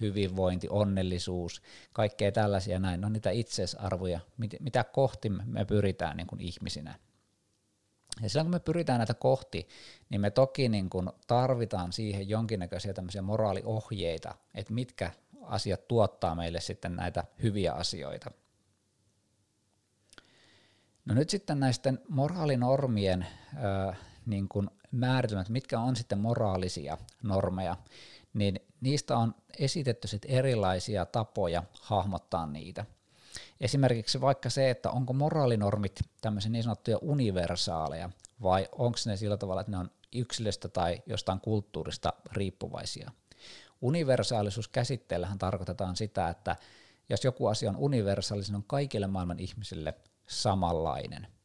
hyvinvointi, 0.00 0.66
onnellisuus, 0.70 1.62
kaikkea 1.92 2.32
tällaisia 2.32 2.78
näin, 2.78 3.04
on 3.04 3.12
niitä 3.12 3.30
itseisarvoja, 3.30 4.20
mit, 4.36 4.56
mitä 4.60 4.84
kohti 4.84 5.28
me 5.28 5.64
pyritään 5.64 6.16
niin 6.16 6.26
kuin 6.26 6.40
ihmisinä. 6.40 6.98
Ja 8.22 8.28
silloin 8.28 8.46
kun 8.46 8.54
me 8.54 8.60
pyritään 8.60 8.98
näitä 8.98 9.14
kohti, 9.14 9.68
niin 10.10 10.20
me 10.20 10.30
toki 10.30 10.68
niin 10.68 10.90
kuin 10.90 11.10
tarvitaan 11.26 11.92
siihen 11.92 12.28
jonkinnäköisiä 12.28 12.92
tämmöisiä 12.92 13.22
moraaliohjeita, 13.22 14.34
että 14.54 14.72
mitkä 14.72 15.10
asiat 15.42 15.88
tuottaa 15.88 16.34
meille 16.34 16.60
sitten 16.60 16.96
näitä 16.96 17.24
hyviä 17.42 17.72
asioita. 17.72 18.30
No 21.04 21.14
nyt 21.14 21.30
sitten 21.30 21.60
näisten 21.60 21.98
moraalinormien 22.08 23.26
niin 24.28 24.48
kuin 24.48 24.70
määritelmät, 24.92 25.48
mitkä 25.48 25.80
on 25.80 25.96
sitten 25.96 26.18
moraalisia 26.18 26.98
normeja, 27.22 27.76
niin 28.34 28.60
niistä 28.80 29.16
on 29.16 29.34
esitetty 29.58 30.08
sitten 30.08 30.30
erilaisia 30.30 31.06
tapoja 31.06 31.62
hahmottaa 31.80 32.46
niitä. 32.46 32.84
Esimerkiksi 33.60 34.20
vaikka 34.20 34.50
se, 34.50 34.70
että 34.70 34.90
onko 34.90 35.12
moraalinormit 35.12 36.00
tämmöisiä 36.20 36.50
niin 36.50 36.62
sanottuja 36.62 36.98
universaaleja, 37.02 38.10
vai 38.42 38.68
onko 38.72 38.98
ne 39.06 39.16
sillä 39.16 39.36
tavalla, 39.36 39.60
että 39.60 39.70
ne 39.70 39.78
on 39.78 39.90
yksilöstä 40.12 40.68
tai 40.68 41.02
jostain 41.06 41.40
kulttuurista 41.40 42.12
riippuvaisia. 42.32 43.10
Universaalisuus 43.80 44.68
käsitteellähän 44.68 45.38
tarkoitetaan 45.38 45.96
sitä, 45.96 46.28
että 46.28 46.56
jos 47.08 47.24
joku 47.24 47.46
asia 47.46 47.70
on 47.70 47.76
universaali, 47.76 48.44
se 48.44 48.56
on 48.56 48.64
kaikille 48.66 49.06
maailman 49.06 49.38
ihmisille 49.38 49.94
samanlainen– 50.26 51.26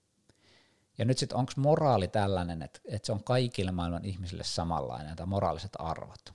ja 0.98 1.06
nyt 1.06 1.18
sitten 1.18 1.38
onko 1.38 1.52
moraali 1.58 2.08
tällainen, 2.08 2.62
että, 2.62 2.80
että 2.86 3.06
se 3.06 3.12
on 3.12 3.24
kaikille 3.24 3.72
maailman 3.72 4.06
ihmisille 4.06 4.44
samanlainen, 4.44 5.16
tai 5.16 5.26
moraaliset 5.26 5.72
arvot. 5.80 6.34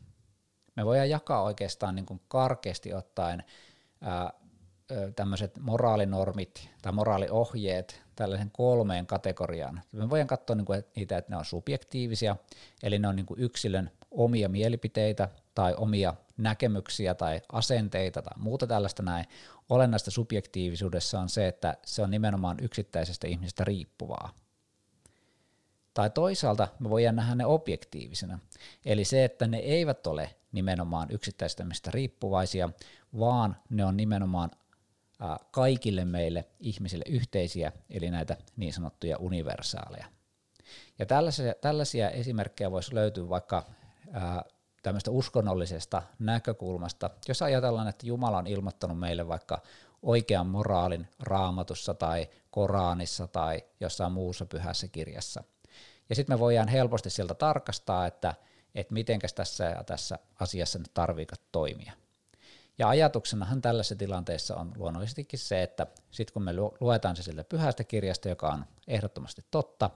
Me 0.77 0.87
voidaan 0.87 1.11
jakaa 1.11 1.43
oikeastaan 1.43 1.95
niin 1.95 2.07
kuin 2.07 2.21
karkeasti 2.29 2.95
ottaen 2.95 3.45
tämmöiset 5.17 5.59
moraalinormit 5.59 6.71
tai 6.83 6.93
moraaliohjeet 6.93 8.03
tällaisen 8.17 8.51
kolmeen 8.51 9.07
kategoriaan. 9.07 9.83
Me 9.93 10.11
voidaan 10.11 10.27
katsoa 10.27 10.57
niin 10.57 10.65
kuin 10.65 10.85
niitä, 10.97 11.19
että 11.19 11.33
ne 11.33 11.37
on 11.37 11.45
subjektiivisia, 11.45 12.37
eli 12.83 12.99
ne 12.99 13.09
on 13.09 13.17
niin 13.17 13.27
kuin 13.27 13.41
yksilön 13.41 13.91
omia 14.11 14.49
mielipiteitä 14.49 15.29
tai 15.55 15.75
omia 15.77 16.15
näkemyksiä 16.37 17.15
tai 17.15 17.41
asenteita 17.53 18.23
tai 18.23 18.33
muuta 18.37 18.67
tällaista 18.67 19.03
näin. 19.03 19.27
Olennaista 19.69 20.11
subjektiivisuudessa 20.11 21.21
on 21.21 21.29
se, 21.29 21.49
että 21.49 21.77
se 21.85 22.03
on 22.03 22.11
nimenomaan 22.11 22.57
yksittäisestä 22.63 23.27
ihmisestä 23.27 23.65
riippuvaa. 23.65 24.31
Tai 25.99 26.11
toisaalta 26.11 26.69
me 26.79 26.91
voidaan 26.91 27.17
nähdä 27.17 27.35
ne 27.35 27.47
objektiivisena, 27.47 28.39
eli 28.85 29.05
se, 29.05 29.25
että 29.25 29.47
ne 29.47 29.59
eivät 29.59 30.07
ole 30.07 30.35
nimenomaan 30.53 31.09
yksittäisestä 31.11 31.63
ihmistä 31.63 31.91
riippuvaisia, 31.91 32.71
vaan 33.19 33.57
ne 33.71 33.85
on 33.85 33.97
nimenomaan 33.97 34.51
kaikille 35.51 36.05
meille 36.05 36.45
ihmisille 36.61 37.05
yhteisiä, 37.09 37.73
eli 37.91 38.11
näitä 38.11 38.37
niin 38.57 38.73
sanottuja 38.73 39.17
universaaleja. 39.19 40.07
Ja 40.99 41.07
tällaisia, 41.07 41.55
tällaisia 41.61 42.11
esimerkkejä 42.11 42.71
voisi 42.71 42.95
löytyä 42.95 43.29
vaikka 43.29 43.63
tämmöistä 44.83 45.11
uskonnollisesta 45.11 46.03
näkökulmasta, 46.19 47.11
jos 47.29 47.43
ajatellaan, 47.43 47.89
että 47.89 48.07
Jumala 48.07 48.39
on 48.39 48.47
ilmoittanut 48.47 48.99
meille 48.99 49.29
vaikka 49.29 49.63
oikean 50.03 50.47
moraalin 50.47 51.09
raamatussa 51.19 51.95
tai 51.95 52.29
Koranissa 52.51 53.27
tai 53.27 53.65
jossain 53.81 54.13
muussa 54.13 54.47
pyhässä 54.47 54.89
kirjassa. 54.89 55.45
Ja 56.09 56.15
sitten 56.15 56.37
me 56.37 56.41
voidaan 56.41 56.69
helposti 56.69 57.11
sieltä 57.11 57.35
tarkastaa, 57.35 58.07
että, 58.07 58.35
että 58.75 58.95
mitenkäs 58.95 59.33
tässä 59.33 59.65
ja 59.65 59.85
tässä 59.85 60.19
asiassa 60.41 60.79
nyt 60.79 60.91
tarviikat 60.95 61.41
toimia. 61.53 61.93
Ja 62.79 62.89
ajatuksenahan 62.89 63.63
tällaisessa 63.63 63.97
tilanteessa 63.97 64.57
on 64.57 64.73
luonnollisestikin 64.77 65.39
se, 65.39 65.63
että 65.63 65.87
sitten 66.11 66.33
kun 66.33 66.43
me 66.43 66.53
luetaan 66.81 67.17
se 67.17 67.23
sieltä 67.23 67.45
pyhästä 67.45 67.85
kirjasta, 67.85 68.29
joka 68.29 68.49
on 68.49 68.65
ehdottomasti 68.87 69.45
totta, 69.51 69.91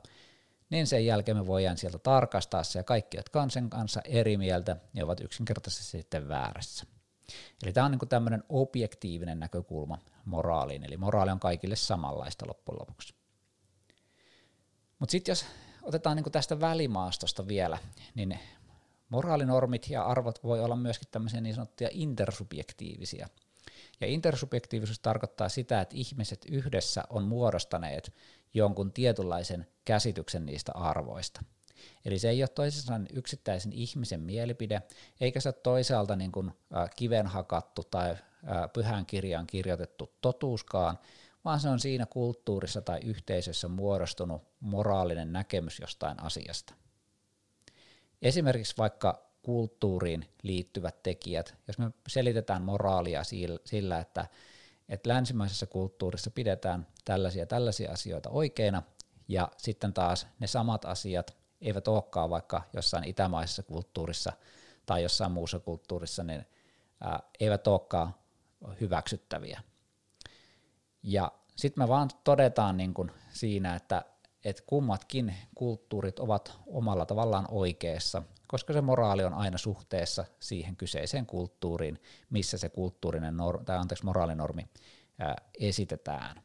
niin 0.70 0.86
sen 0.86 1.06
jälkeen 1.06 1.36
me 1.36 1.46
voidaan 1.46 1.78
sieltä 1.78 1.98
tarkastaa 1.98 2.62
se, 2.62 2.78
ja 2.78 2.84
kaikki, 2.84 3.16
jotka 3.16 3.42
on 3.42 3.50
sen 3.50 3.70
kanssa 3.70 4.00
eri 4.04 4.36
mieltä, 4.36 4.76
ne 4.92 5.04
ovat 5.04 5.20
yksinkertaisesti 5.20 5.84
sitten 5.84 6.28
väärässä. 6.28 6.86
Eli 7.62 7.72
tämä 7.72 7.86
on 7.86 7.90
niin 7.90 8.08
tämmöinen 8.08 8.44
objektiivinen 8.48 9.40
näkökulma 9.40 9.98
moraaliin, 10.24 10.84
eli 10.84 10.96
moraali 10.96 11.30
on 11.30 11.40
kaikille 11.40 11.76
samanlaista 11.76 12.46
loppujen 12.48 12.80
lopuksi. 12.80 13.14
Mutta 14.98 15.10
sitten 15.10 15.32
jos 15.32 15.44
otetaan 15.82 16.16
niin 16.16 16.32
tästä 16.32 16.60
välimaastosta 16.60 17.48
vielä, 17.48 17.78
niin 18.14 18.38
moraalinormit 19.08 19.90
ja 19.90 20.04
arvot 20.04 20.44
voi 20.44 20.60
olla 20.60 20.76
myöskin 20.76 21.08
tämmöisiä 21.10 21.40
niin 21.40 21.54
sanottuja 21.54 21.90
intersubjektiivisia. 21.92 23.28
Ja 24.00 24.06
intersubjektiivisuus 24.06 24.98
tarkoittaa 24.98 25.48
sitä, 25.48 25.80
että 25.80 25.96
ihmiset 25.96 26.46
yhdessä 26.50 27.02
on 27.10 27.24
muodostaneet 27.24 28.12
jonkun 28.54 28.92
tietynlaisen 28.92 29.66
käsityksen 29.84 30.46
niistä 30.46 30.72
arvoista. 30.74 31.44
Eli 32.04 32.18
se 32.18 32.28
ei 32.28 32.42
ole 32.42 32.48
toisaalta 32.48 33.04
yksittäisen 33.12 33.72
ihmisen 33.72 34.20
mielipide, 34.20 34.82
eikä 35.20 35.40
se 35.40 35.48
ole 35.48 35.54
toisaalta 35.62 36.16
niin 36.16 36.32
kuin 36.32 36.52
kiven 36.96 37.26
hakattu 37.26 37.84
tai 37.84 38.16
pyhän 38.72 39.06
kirjaan 39.06 39.46
kirjoitettu 39.46 40.12
totuuskaan, 40.20 40.98
vaan 41.44 41.60
se 41.60 41.68
on 41.68 41.80
siinä 41.80 42.06
kulttuurissa 42.06 42.80
tai 42.80 43.00
yhteisössä 43.04 43.68
muodostunut 43.68 44.42
moraalinen 44.60 45.32
näkemys 45.32 45.80
jostain 45.80 46.22
asiasta. 46.22 46.74
Esimerkiksi 48.22 48.76
vaikka 48.78 49.32
kulttuuriin 49.42 50.28
liittyvät 50.42 51.02
tekijät, 51.02 51.54
jos 51.68 51.78
me 51.78 51.90
selitetään 52.08 52.62
moraalia 52.62 53.22
sillä, 53.64 53.98
että, 53.98 54.26
että 54.88 55.08
länsimaisessa 55.08 55.66
kulttuurissa 55.66 56.30
pidetään 56.30 56.86
tällaisia 57.04 57.46
tällaisia 57.46 57.92
asioita 57.92 58.30
oikeina, 58.30 58.82
ja 59.28 59.48
sitten 59.56 59.92
taas 59.92 60.26
ne 60.38 60.46
samat 60.46 60.84
asiat 60.84 61.36
eivät 61.60 61.88
olekaan 61.88 62.30
vaikka 62.30 62.62
jossain 62.72 63.04
itämaisessa 63.04 63.62
kulttuurissa 63.62 64.32
tai 64.86 65.02
jossain 65.02 65.32
muussa 65.32 65.58
kulttuurissa, 65.58 66.22
niin 66.22 66.46
eivät 67.40 67.66
olekaan 67.66 68.14
hyväksyttäviä. 68.80 69.60
Ja 71.02 71.32
sitten 71.56 71.84
me 71.84 71.88
vaan 71.88 72.10
todetaan 72.24 72.76
niin 72.76 72.94
kuin 72.94 73.10
siinä, 73.28 73.74
että, 73.74 74.04
että 74.44 74.62
kummatkin 74.66 75.34
kulttuurit 75.54 76.18
ovat 76.18 76.58
omalla 76.66 77.06
tavallaan 77.06 77.46
oikeassa, 77.50 78.22
koska 78.46 78.72
se 78.72 78.80
moraali 78.80 79.24
on 79.24 79.34
aina 79.34 79.58
suhteessa 79.58 80.24
siihen 80.40 80.76
kyseiseen 80.76 81.26
kulttuuriin, 81.26 82.00
missä 82.30 82.58
se 82.58 82.68
kulttuurinen 82.68 83.36
normi, 83.36 83.64
tai 83.64 83.76
anteeksi, 83.76 84.04
moraalinormi 84.04 84.66
ää, 85.18 85.36
esitetään. 85.60 86.42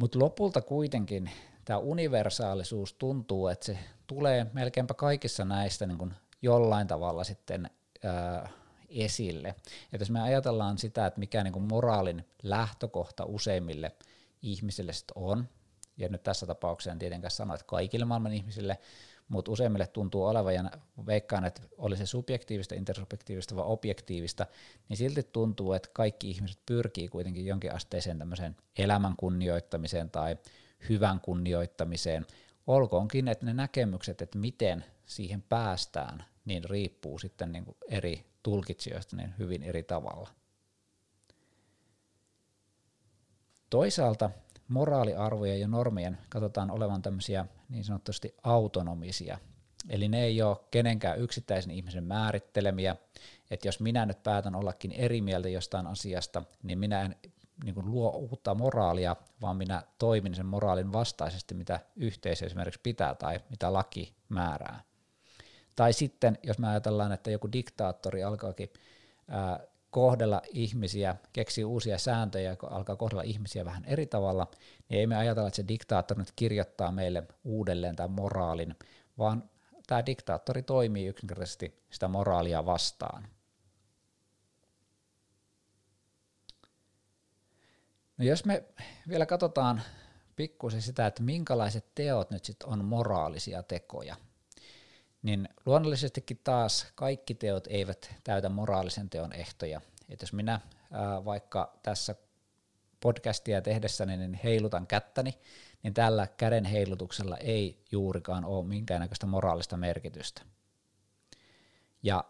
Mutta 0.00 0.18
lopulta 0.18 0.60
kuitenkin 0.60 1.30
tämä 1.64 1.78
universaalisuus 1.78 2.92
tuntuu, 2.92 3.48
että 3.48 3.66
se 3.66 3.78
tulee 4.06 4.46
melkeinpä 4.52 4.94
kaikissa 4.94 5.44
näistä 5.44 5.86
niin 5.86 5.98
kuin 5.98 6.14
jollain 6.42 6.86
tavalla 6.86 7.24
sitten 7.24 7.70
ää, 8.04 8.48
esille. 8.88 9.54
Et 9.92 10.00
jos 10.00 10.10
me 10.10 10.20
ajatellaan 10.20 10.78
sitä, 10.78 11.06
että 11.06 11.20
mikä 11.20 11.44
niin 11.44 11.52
kuin 11.52 11.68
moraalin 11.68 12.24
lähtökohta 12.42 13.24
useimmille 13.24 13.92
ihmisille 14.42 14.92
on, 15.14 15.48
ja 15.96 16.08
nyt 16.08 16.22
tässä 16.22 16.46
tapauksessa 16.46 16.92
en 16.92 16.98
tietenkään 16.98 17.30
sano, 17.30 17.54
että 17.54 17.66
kaikille 17.66 18.04
maailman 18.04 18.32
ihmisille, 18.32 18.78
mutta 19.28 19.50
useimmille 19.50 19.86
tuntuu 19.86 20.24
olevan, 20.24 20.54
ja 20.54 20.70
veikkaan, 21.06 21.44
että 21.44 21.62
oli 21.78 21.96
se 21.96 22.06
subjektiivista, 22.06 22.74
intersubjektiivista 22.74 23.56
vai 23.56 23.64
objektiivista, 23.66 24.46
niin 24.88 24.96
silti 24.96 25.22
tuntuu, 25.22 25.72
että 25.72 25.88
kaikki 25.92 26.30
ihmiset 26.30 26.58
pyrkii 26.66 27.08
kuitenkin 27.08 27.46
jonkin 27.46 27.74
asteiseen 27.74 28.18
tämmöiseen 28.18 28.56
elämän 28.78 29.14
kunnioittamiseen 29.16 30.10
tai 30.10 30.36
hyvän 30.88 31.20
kunnioittamiseen, 31.20 32.26
olkoonkin, 32.66 33.28
että 33.28 33.46
ne 33.46 33.54
näkemykset, 33.54 34.22
että 34.22 34.38
miten 34.38 34.84
siihen 35.06 35.42
päästään, 35.42 36.24
niin 36.44 36.64
riippuu 36.64 37.18
sitten 37.18 37.52
niin 37.52 37.64
kuin 37.64 37.76
eri 37.88 38.26
tulkitsijoista 38.48 39.16
niin 39.16 39.34
hyvin 39.38 39.62
eri 39.62 39.82
tavalla. 39.82 40.28
Toisaalta 43.70 44.30
moraaliarvojen 44.68 45.60
ja 45.60 45.68
normien 45.68 46.18
katsotaan 46.28 46.70
olevan 46.70 47.02
tämmöisiä 47.02 47.46
niin 47.68 47.84
sanotusti 47.84 48.34
autonomisia, 48.42 49.38
eli 49.88 50.08
ne 50.08 50.24
ei 50.24 50.42
ole 50.42 50.56
kenenkään 50.70 51.18
yksittäisen 51.18 51.70
ihmisen 51.70 52.04
määrittelemiä, 52.04 52.96
että 53.50 53.68
jos 53.68 53.80
minä 53.80 54.06
nyt 54.06 54.22
päätän 54.22 54.54
ollakin 54.54 54.92
eri 54.92 55.20
mieltä 55.20 55.48
jostain 55.48 55.86
asiasta, 55.86 56.42
niin 56.62 56.78
minä 56.78 57.02
en 57.02 57.16
niin 57.64 57.74
kuin 57.74 57.90
luo 57.90 58.10
uutta 58.10 58.54
moraalia, 58.54 59.16
vaan 59.40 59.56
minä 59.56 59.82
toimin 59.98 60.34
sen 60.34 60.46
moraalin 60.46 60.92
vastaisesti, 60.92 61.54
mitä 61.54 61.80
yhteisö 61.96 62.46
esimerkiksi 62.46 62.80
pitää 62.82 63.14
tai 63.14 63.40
mitä 63.50 63.72
laki 63.72 64.14
määrää. 64.28 64.88
Tai 65.78 65.92
sitten, 65.92 66.38
jos 66.42 66.58
me 66.58 66.68
ajatellaan, 66.68 67.12
että 67.12 67.30
joku 67.30 67.52
diktaattori 67.52 68.24
alkaakin 68.24 68.72
ää, 69.28 69.60
kohdella 69.90 70.42
ihmisiä, 70.52 71.16
keksii 71.32 71.64
uusia 71.64 71.98
sääntöjä, 71.98 72.56
alkaa 72.62 72.96
kohdella 72.96 73.22
ihmisiä 73.22 73.64
vähän 73.64 73.84
eri 73.84 74.06
tavalla, 74.06 74.50
niin 74.88 74.98
ei 74.98 75.06
me 75.06 75.16
ajatella, 75.16 75.48
että 75.48 75.56
se 75.56 75.68
diktaattori 75.68 76.18
nyt 76.18 76.32
kirjoittaa 76.36 76.92
meille 76.92 77.22
uudelleen 77.44 77.96
tämän 77.96 78.10
moraalin, 78.10 78.74
vaan 79.18 79.50
tämä 79.86 80.06
diktaattori 80.06 80.62
toimii 80.62 81.06
yksinkertaisesti 81.06 81.82
sitä 81.90 82.08
moraalia 82.08 82.66
vastaan. 82.66 83.28
No 88.16 88.24
jos 88.24 88.44
me 88.44 88.64
vielä 89.08 89.26
katsotaan 89.26 89.82
pikkusen 90.36 90.82
sitä, 90.82 91.06
että 91.06 91.22
minkälaiset 91.22 91.86
teot 91.94 92.30
nyt 92.30 92.44
sitten 92.44 92.68
on 92.68 92.84
moraalisia 92.84 93.62
tekoja, 93.62 94.16
niin 95.22 95.48
luonnollisestikin 95.66 96.40
taas 96.44 96.86
kaikki 96.94 97.34
teot 97.34 97.66
eivät 97.66 98.14
täytä 98.24 98.48
moraalisen 98.48 99.10
teon 99.10 99.32
ehtoja. 99.32 99.80
Et 100.08 100.20
jos 100.20 100.32
minä 100.32 100.60
ää, 100.92 101.24
vaikka 101.24 101.78
tässä 101.82 102.14
podcastia 103.00 103.62
tehdessäni 103.62 104.16
niin 104.16 104.40
heilutan 104.44 104.86
kättäni, 104.86 105.38
niin 105.82 105.94
tällä 105.94 106.26
käden 106.26 106.64
heilutuksella 106.64 107.36
ei 107.36 107.84
juurikaan 107.92 108.44
ole 108.44 108.66
minkäännäköistä 108.66 109.26
moraalista 109.26 109.76
merkitystä. 109.76 110.42
Ja 112.02 112.24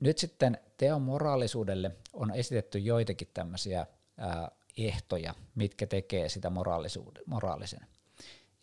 nyt 0.00 0.18
sitten 0.18 0.58
teon 0.76 1.02
moraalisuudelle 1.02 1.90
on 2.12 2.34
esitetty 2.34 2.78
joitakin 2.78 3.28
tämmöisiä 3.34 3.86
ää, 4.18 4.50
ehtoja, 4.76 5.34
mitkä 5.54 5.86
tekee 5.86 6.28
sitä 6.28 6.50
moraalisen. 7.26 7.86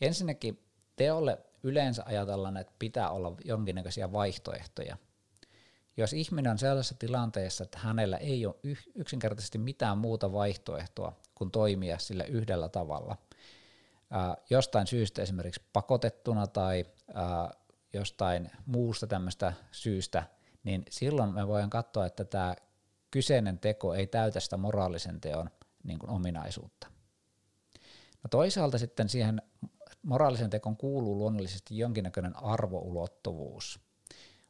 Ensinnäkin 0.01 0.63
teolle 0.95 1.37
yleensä 1.63 2.04
ajatellaan, 2.06 2.58
että 2.58 2.73
pitää 2.80 3.10
olla 3.10 3.36
jonkinnäköisiä 3.45 4.12
vaihtoehtoja. 4.12 4.97
Jos 5.97 6.13
ihminen 6.13 6.52
on 6.52 6.58
sellaisessa 6.58 6.95
tilanteessa, 6.99 7.63
että 7.63 7.80
hänellä 7.80 8.17
ei 8.17 8.45
ole 8.45 8.56
yksinkertaisesti 8.95 9.58
mitään 9.58 9.97
muuta 9.97 10.32
vaihtoehtoa 10.32 11.13
kuin 11.36 11.52
toimia 11.52 11.99
sillä 11.99 12.23
yhdellä 12.23 12.69
tavalla, 12.69 13.17
jostain 14.49 14.88
syystä 14.88 15.21
esimerkiksi 15.21 15.62
pakotettuna 15.73 16.47
tai 16.47 16.86
jostain 17.93 18.52
muusta 18.65 19.08
tämmöistä 19.08 19.54
syystä, 19.71 20.23
niin 20.63 20.86
silloin 20.89 21.34
me 21.34 21.47
voidaan 21.47 21.69
katsoa, 21.69 22.06
että 22.06 22.23
tämä 22.23 22.56
kyseinen 23.12 23.60
teko 23.60 23.93
ei 23.93 24.08
täytä 24.08 24.39
sitä 24.39 24.58
moraalisen 24.58 25.21
teon 25.21 25.49
niin 25.84 25.99
kuin 25.99 26.10
ominaisuutta. 26.10 26.88
No 28.23 28.28
toisaalta 28.30 28.78
sitten 28.78 29.10
siihen 29.10 29.41
moraalisen 30.01 30.49
tekon 30.49 30.77
kuuluu 30.77 31.17
luonnollisesti 31.17 31.77
jonkinnäköinen 31.77 32.36
arvoulottuvuus. 32.36 33.79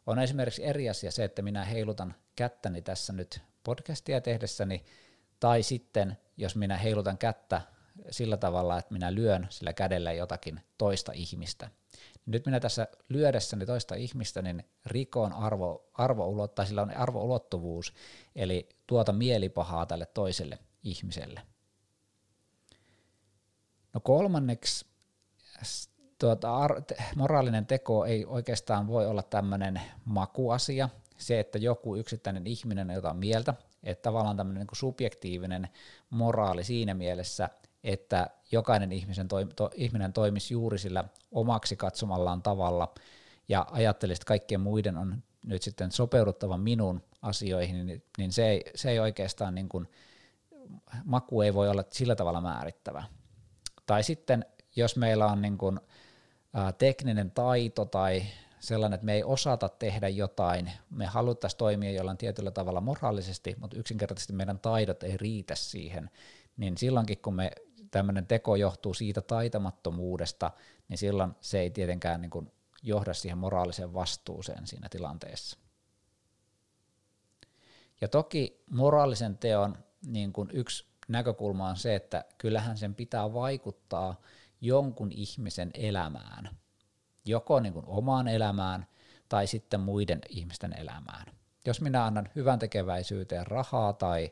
On 0.08 0.20
esimerkiksi 0.20 0.66
eri 0.66 0.90
asia 0.90 1.12
se, 1.12 1.24
että 1.24 1.42
minä 1.42 1.66
heilutan 1.66 2.16
kättäni 2.36 2.82
tässä 2.82 3.14
nyt 3.14 3.42
podcastia 3.64 4.22
tehdessäni, 4.22 4.86
tai 5.40 5.64
sitten 5.64 6.18
jos 6.38 6.56
minä 6.56 6.78
heilutan 6.78 7.18
kättä 7.18 7.62
sillä 8.12 8.38
tavalla, 8.38 8.78
että 8.78 8.94
minä 8.94 9.16
lyön 9.16 9.48
sillä 9.50 9.74
kädellä 9.74 10.12
jotakin 10.12 10.62
toista 10.78 11.12
ihmistä. 11.12 11.70
Nyt 12.26 12.46
minä 12.46 12.60
tässä 12.60 12.88
lyödessäni 13.10 13.66
toista 13.66 13.96
ihmistä, 13.96 14.42
niin 14.42 14.64
rikon 14.86 15.34
arvo, 15.34 15.90
arvo 15.94 16.28
ulottaa, 16.28 16.66
sillä 16.66 16.82
on 16.82 16.98
arvoulottuvuus, 16.98 17.94
eli 18.36 18.70
tuota 18.88 19.14
mielipahaa 19.14 19.86
tälle 19.86 20.06
toiselle 20.06 20.60
ihmiselle. 20.84 21.42
No 23.94 24.00
kolmanneksi 24.00 24.86
tuota, 26.20 26.56
ar- 26.56 26.82
moraalinen 27.16 27.66
teko 27.66 28.06
ei 28.06 28.26
oikeastaan 28.26 28.88
voi 28.88 29.08
olla 29.08 29.24
tämmöinen 29.24 29.82
makuasia, 30.06 30.90
se, 31.18 31.40
että 31.40 31.58
joku 31.58 31.96
yksittäinen 31.96 32.48
ihminen 32.48 32.90
on 32.90 32.96
jotain 32.96 33.18
mieltä, 33.18 33.54
että 33.84 34.02
tavallaan 34.02 34.38
tämmöinen 34.38 34.62
niin 34.62 34.78
subjektiivinen 34.78 35.70
moraali 36.10 36.64
siinä 36.64 36.94
mielessä, 36.94 37.50
että 37.84 38.30
jokainen 38.52 38.92
ihmisen 38.92 39.28
toi, 39.28 39.46
to, 39.56 39.70
ihminen 39.76 40.14
toimisi 40.14 40.54
juuri 40.54 40.78
sillä 40.78 41.04
omaksi 41.32 41.76
katsomallaan 41.76 42.42
tavalla 42.42 42.94
ja 43.48 43.68
ajattelisi, 43.72 44.18
että 44.18 44.28
kaikkien 44.28 44.62
muiden 44.62 44.98
on 44.98 45.24
nyt 45.46 45.62
sitten 45.62 45.92
sopeuduttava 45.92 46.58
minun 46.58 47.04
asioihin, 47.22 47.86
niin, 47.86 48.04
niin 48.18 48.32
se, 48.32 48.50
ei, 48.50 48.64
se 48.76 48.92
ei 48.92 49.00
oikeastaan 49.00 49.56
niin 49.56 49.70
kuin, 49.70 49.88
maku 51.04 51.42
ei 51.42 51.54
voi 51.54 51.70
olla 51.70 51.84
sillä 51.90 52.16
tavalla 52.16 52.42
määrittävä. 52.42 53.04
Tai 53.86 54.04
sitten 54.04 54.46
jos 54.76 54.96
meillä 54.96 55.26
on 55.26 55.42
niin 55.42 55.58
kuin, 55.58 55.80
ää, 56.54 56.72
tekninen 56.72 57.32
taito 57.32 57.86
tai 57.86 58.24
sellainen, 58.60 58.96
että 58.96 59.06
me 59.06 59.14
ei 59.14 59.24
osata 59.24 59.70
tehdä 59.70 60.10
jotain, 60.10 60.72
me 60.90 61.06
haluttaisiin 61.06 61.58
toimia 61.58 61.92
jollain 61.92 62.18
tietyllä 62.18 62.52
tavalla 62.52 62.82
moraalisesti, 62.82 63.56
mutta 63.60 63.78
yksinkertaisesti 63.78 64.34
meidän 64.34 64.60
taidot 64.60 65.04
ei 65.04 65.18
riitä 65.18 65.56
siihen, 65.56 66.10
niin 66.58 66.78
silloinkin 66.78 67.18
kun 67.18 67.34
me 67.34 67.52
tämmöinen 67.92 68.28
teko 68.28 68.56
johtuu 68.56 68.94
siitä 68.94 69.22
taitamattomuudesta, 69.22 70.52
niin 70.88 70.98
silloin 70.98 71.32
se 71.42 71.60
ei 71.60 71.70
tietenkään 71.70 72.22
niin 72.22 72.30
kuin 72.30 72.52
johda 72.84 73.14
siihen 73.14 73.38
moraaliseen 73.38 73.94
vastuuseen 73.94 74.68
siinä 74.68 74.90
tilanteessa. 74.90 75.58
Ja 78.02 78.08
toki 78.08 78.64
moraalisen 78.70 79.38
teon 79.38 79.78
niin 80.06 80.34
kuin 80.34 80.50
yksi 80.54 80.86
näkökulma 81.08 81.70
on 81.70 81.78
se, 81.78 81.96
että 81.96 82.26
kyllähän 82.38 82.78
sen 82.78 82.96
pitää 82.96 83.34
vaikuttaa 83.34 84.22
jonkun 84.64 85.12
ihmisen 85.12 85.72
elämään, 85.74 86.50
joko 87.26 87.60
niin 87.60 87.74
kuin 87.74 87.86
omaan 87.88 88.28
elämään 88.28 88.86
tai 89.30 89.48
sitten 89.48 89.80
muiden 89.80 90.22
ihmisten 90.30 90.80
elämään. 90.80 91.26
Jos 91.66 91.82
minä 91.82 92.06
annan 92.06 92.30
hyvän 92.36 92.60
tekeväisyyteen 92.60 93.48
rahaa 93.48 93.94
tai 93.94 94.32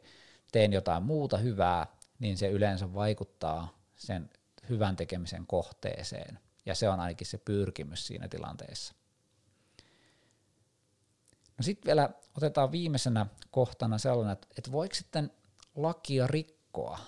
teen 0.52 0.74
jotain 0.74 1.04
muuta 1.04 1.38
hyvää, 1.38 1.88
niin 2.20 2.38
se 2.38 2.50
yleensä 2.50 2.94
vaikuttaa 2.94 3.78
sen 3.96 4.30
hyvän 4.70 4.96
tekemisen 4.96 5.48
kohteeseen. 5.48 6.40
Ja 6.66 6.76
se 6.76 6.90
on 6.90 7.00
ainakin 7.00 7.28
se 7.28 7.38
pyrkimys 7.38 8.08
siinä 8.08 8.28
tilanteessa. 8.28 8.94
No 11.58 11.64
sitten 11.64 11.88
vielä 11.88 12.10
otetaan 12.38 12.72
viimeisenä 12.72 13.26
kohtana 13.52 13.98
sellainen, 13.98 14.38
että, 14.58 14.72
voiko 14.72 14.96
sitten 14.96 15.32
lakia 15.76 16.28
rikkoa 16.28 17.00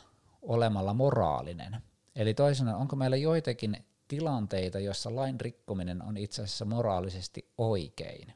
olemalla 0.41 0.93
moraalinen. 0.93 1.83
Eli 2.15 2.33
toisena, 2.33 2.77
onko 2.77 2.95
meillä 2.95 3.15
joitakin 3.15 3.85
tilanteita, 4.07 4.79
joissa 4.79 5.15
lain 5.15 5.39
rikkominen 5.39 6.01
on 6.01 6.17
itse 6.17 6.43
asiassa 6.43 6.65
moraalisesti 6.65 7.51
oikein? 7.57 8.33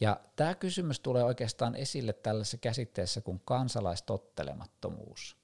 Ja 0.00 0.20
tämä 0.36 0.54
kysymys 0.54 1.00
tulee 1.00 1.24
oikeastaan 1.24 1.74
esille 1.74 2.12
tällaisessa 2.12 2.58
käsitteessä 2.58 3.20
kuin 3.20 3.40
kansalaistottelemattomuus. 3.44 5.36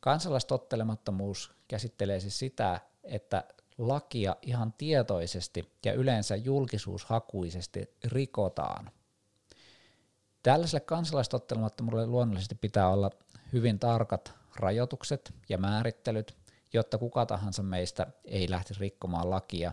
Kansalaistottelemattomuus 0.00 1.52
käsittelee 1.68 2.20
siis 2.20 2.38
sitä, 2.38 2.80
että 3.04 3.44
lakia 3.78 4.36
ihan 4.42 4.74
tietoisesti 4.78 5.72
ja 5.84 5.92
yleensä 5.92 6.36
julkisuushakuisesti 6.36 7.96
rikotaan. 8.04 8.90
Tällaiselle 10.42 10.80
kansalaistottelemattomuudelle 10.80 12.06
luonnollisesti 12.06 12.54
pitää 12.54 12.88
olla 12.88 13.10
hyvin 13.52 13.78
tarkat 13.78 14.41
rajoitukset 14.56 15.34
ja 15.48 15.58
määrittelyt, 15.58 16.36
jotta 16.72 16.98
kuka 16.98 17.26
tahansa 17.26 17.62
meistä 17.62 18.06
ei 18.24 18.50
lähtisi 18.50 18.80
rikkomaan 18.80 19.30
lakia 19.30 19.72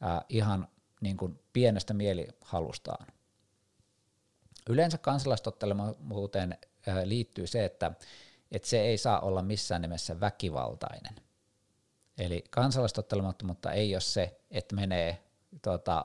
ää, 0.00 0.24
ihan 0.28 0.68
niin 1.00 1.16
kuin 1.16 1.40
pienestä 1.52 1.94
mielihalustaan. 1.94 3.06
Yleensä 4.68 4.98
kansalaistottelemattomuuteen 4.98 6.58
liittyy 7.04 7.46
se, 7.46 7.64
että, 7.64 7.92
että 8.52 8.68
se 8.68 8.80
ei 8.80 8.98
saa 8.98 9.20
olla 9.20 9.42
missään 9.42 9.82
nimessä 9.82 10.20
väkivaltainen. 10.20 11.14
Eli 12.18 12.44
kansalaistottelemattomuutta 12.50 13.72
ei 13.72 13.94
ole 13.94 14.00
se, 14.00 14.40
että 14.50 14.74
menee 14.76 15.22
tota, 15.62 16.04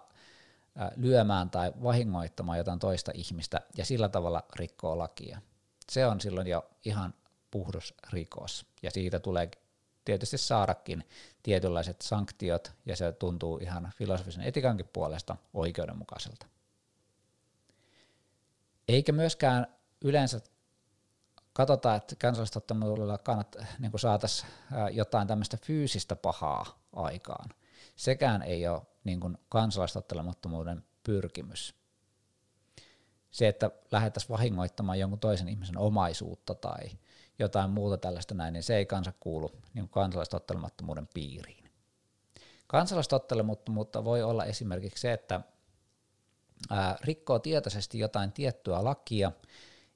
lyömään 0.96 1.50
tai 1.50 1.74
vahingoittamaan 1.84 2.58
jotain 2.58 2.80
toista 2.80 3.12
ihmistä 3.16 3.62
ja 3.78 3.86
sillä 3.86 4.10
tavalla 4.10 4.44
rikkoo 4.56 4.98
lakia. 4.98 5.42
Se 5.90 6.06
on 6.06 6.22
silloin 6.22 6.48
jo 6.48 6.70
ihan 6.86 7.14
puhdas 7.52 7.94
rikos 8.10 8.66
ja 8.84 8.92
siitä 8.92 9.20
tulee 9.20 9.52
tietysti 10.06 10.38
saadakin 10.38 11.04
tietynlaiset 11.44 12.02
sanktiot 12.02 12.72
ja 12.86 12.96
se 12.96 13.12
tuntuu 13.12 13.58
ihan 13.58 13.92
filosofisen 13.98 14.44
etikankin 14.44 14.90
puolesta 14.94 15.36
oikeudenmukaiselta. 15.54 16.46
Eikä 18.88 19.12
myöskään 19.12 19.68
yleensä 20.02 20.42
katsota, 21.54 21.96
että 21.96 22.16
kansallistottamuudella 22.16 23.18
kannat, 23.18 23.56
niin 23.80 23.92
saataisiin 23.96 24.52
jotain 24.92 25.28
tämmöistä 25.28 25.58
fyysistä 25.58 26.16
pahaa 26.16 26.80
aikaan. 26.94 27.50
Sekään 27.96 28.42
ei 28.42 28.68
ole 28.68 28.82
niin 29.04 29.20
kuin 29.20 29.38
kansalaistottelemattomuuden 29.50 30.84
pyrkimys. 31.04 31.76
Se, 33.32 33.48
että 33.48 33.72
lähdettäisiin 33.92 34.30
vahingoittamaan 34.30 35.00
jonkun 35.00 35.20
toisen 35.20 35.48
ihmisen 35.48 35.78
omaisuutta 35.78 36.56
tai 36.56 36.90
jotain 37.44 37.70
muuta 37.70 37.98
tällaista 37.98 38.34
näin, 38.34 38.54
niin 38.54 38.64
se 38.64 38.78
ei 38.78 38.86
kansa 38.86 39.14
kuulu 39.20 39.52
niin 39.74 39.90
kansalaistottelemattomuuden 39.90 41.08
piiriin. 41.14 41.72
Kansalaistottelemattomuutta 42.68 44.04
voi 44.04 44.24
olla 44.24 44.46
esimerkiksi 44.46 45.02
se, 45.02 45.14
että 45.14 45.42
ää, 46.70 46.98
rikkoo 47.04 47.40
tietoisesti 47.40 48.00
jotain 48.00 48.32
tiettyä 48.32 48.84
lakia, 48.84 49.32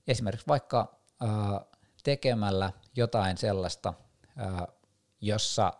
esimerkiksi 0.07 0.47
vaikka 0.47 0.99
ää, 1.21 1.65
tekemällä 2.03 2.71
jotain 2.95 3.37
sellaista, 3.37 3.93
ää, 4.37 4.67
jossa 5.21 5.73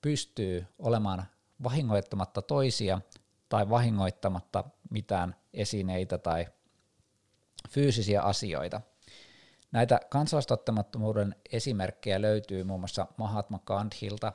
pystyy 0.00 0.66
olemaan 0.78 1.24
vahingoittamatta 1.62 2.42
toisia 2.42 3.00
tai 3.48 3.70
vahingoittamatta 3.70 4.64
mitään 4.90 5.36
esineitä 5.52 6.18
tai 6.18 6.46
fyysisiä 7.70 8.22
asioita. 8.22 8.80
Näitä 9.72 10.00
kansalaistottamattomuuden 10.08 11.34
esimerkkejä 11.52 12.22
löytyy 12.22 12.64
muun 12.64 12.80
muassa 12.80 13.06
Mahatma 13.16 13.58
Gandhilta, 13.66 14.32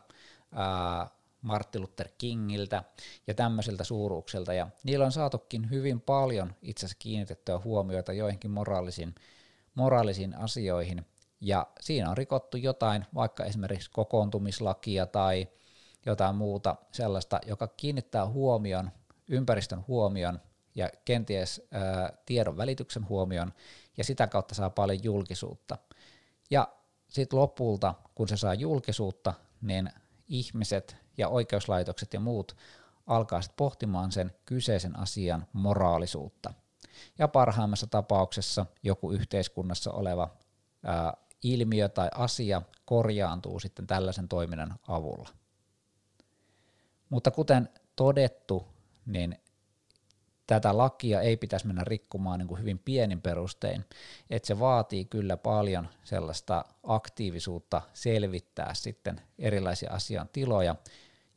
Martin 1.41 1.82
Luther 1.82 2.10
Kingiltä 2.17 2.84
ja 3.28 3.34
tämmöisiltä 3.34 3.84
suuruuksilta, 3.84 4.54
ja 4.54 4.67
niillä 4.84 5.06
on 5.06 5.12
saatukin 5.12 5.69
hyvin 5.69 6.02
paljon 6.02 6.56
itse 6.62 6.86
asiassa 6.86 6.98
kiinnitettyä 7.00 7.60
huomiota 7.63 8.13
joihinkin 8.13 8.52
moraalisiin, 8.52 9.15
moraalisiin 9.76 10.38
asioihin, 10.38 11.06
ja 11.41 11.67
siinä 11.80 12.10
on 12.10 12.17
rikottu 12.17 12.58
jotain, 12.58 13.06
vaikka 13.15 13.45
esimerkiksi 13.45 13.91
kokoontumislakia 13.91 15.06
tai 15.06 15.48
jotain 16.06 16.36
muuta 16.36 16.76
sellaista, 16.91 17.39
joka 17.48 17.67
kiinnittää 17.67 18.28
huomion, 18.28 18.91
ympäristön 19.28 19.84
huomion 19.88 20.39
ja 20.76 20.89
kenties 21.06 21.67
ää, 21.71 22.17
tiedon 22.26 22.58
välityksen 22.58 23.10
huomion, 23.10 23.54
ja 23.97 24.03
sitä 24.03 24.27
kautta 24.27 24.55
saa 24.55 24.69
paljon 24.69 25.03
julkisuutta. 25.03 25.77
Ja 26.49 26.67
sitten 27.08 27.39
lopulta, 27.39 27.93
kun 28.15 28.27
se 28.27 28.38
saa 28.38 28.53
julkisuutta, 28.53 29.34
niin 29.62 29.89
ihmiset 30.27 30.97
ja 31.17 31.29
oikeuslaitokset 31.29 32.13
ja 32.13 32.19
muut 32.19 32.55
alkaa 33.08 33.41
sitten 33.41 33.58
pohtimaan 33.58 34.12
sen 34.12 34.31
kyseisen 34.45 34.99
asian 34.99 35.47
moraalisuutta. 35.53 36.53
Ja 37.19 37.27
parhaimmassa 37.27 37.88
tapauksessa 37.88 38.65
joku 38.84 39.12
yhteiskunnassa 39.12 39.91
oleva 39.91 40.29
ää, 40.86 41.13
ilmiö 41.43 41.89
tai 41.89 42.10
asia 42.15 42.62
korjaantuu 42.86 43.60
sitten 43.60 43.88
tällaisen 43.88 44.27
toiminnan 44.27 44.75
avulla. 44.88 45.29
Mutta 47.10 47.31
kuten 47.31 47.69
todettu, 47.95 48.67
niin 49.05 49.39
tätä 50.47 50.77
lakia 50.77 51.21
ei 51.21 51.38
pitäisi 51.38 51.67
mennä 51.67 51.84
rikkomaan 51.84 52.39
niin 52.39 52.47
kuin 52.47 52.60
hyvin 52.60 52.79
pienin 52.79 53.21
perustein, 53.21 53.86
että 54.29 54.47
se 54.47 54.60
vaatii 54.60 55.05
kyllä 55.05 55.38
paljon 55.38 55.88
sellaista 56.03 56.65
aktiivisuutta 56.84 57.81
selvittää 57.93 58.73
sitten 58.73 59.21
erilaisia 59.39 59.91
asian 59.91 60.29
tiloja 60.34 60.75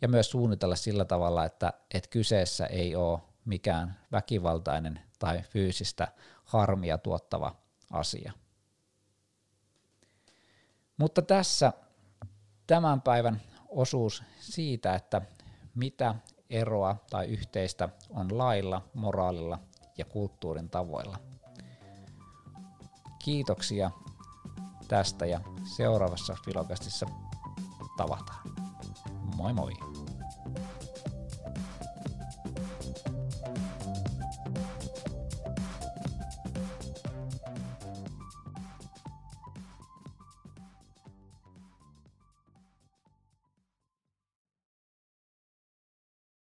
ja 0.02 0.08
myös 0.08 0.30
suunnitella 0.30 0.76
sillä 0.76 1.04
tavalla, 1.04 1.44
että, 1.44 1.72
että 1.94 2.10
kyseessä 2.10 2.66
ei 2.66 2.96
ole 2.96 3.20
mikään 3.44 3.98
väkivaltainen 4.12 5.00
tai 5.18 5.42
fyysistä 5.42 6.08
harmia 6.44 6.98
tuottava 6.98 7.56
asia. 7.90 8.32
Mutta 10.96 11.22
tässä 11.22 11.72
tämän 12.66 13.02
päivän 13.02 13.40
osuus 13.68 14.22
siitä, 14.40 14.94
että 14.94 15.22
mitä 15.74 16.14
eroa 16.50 16.96
tai 17.10 17.26
yhteistä 17.26 17.88
on 18.10 18.38
lailla, 18.38 18.82
moraalilla 18.94 19.58
ja 19.98 20.04
kulttuurin 20.04 20.70
tavoilla. 20.70 21.16
Kiitoksia 23.24 23.90
tästä 24.88 25.26
ja 25.26 25.40
seuraavassa 25.76 26.36
Filokastissa 26.44 27.06
tavataan. 27.96 28.42
Moi 29.36 29.52
moi! 29.52 29.72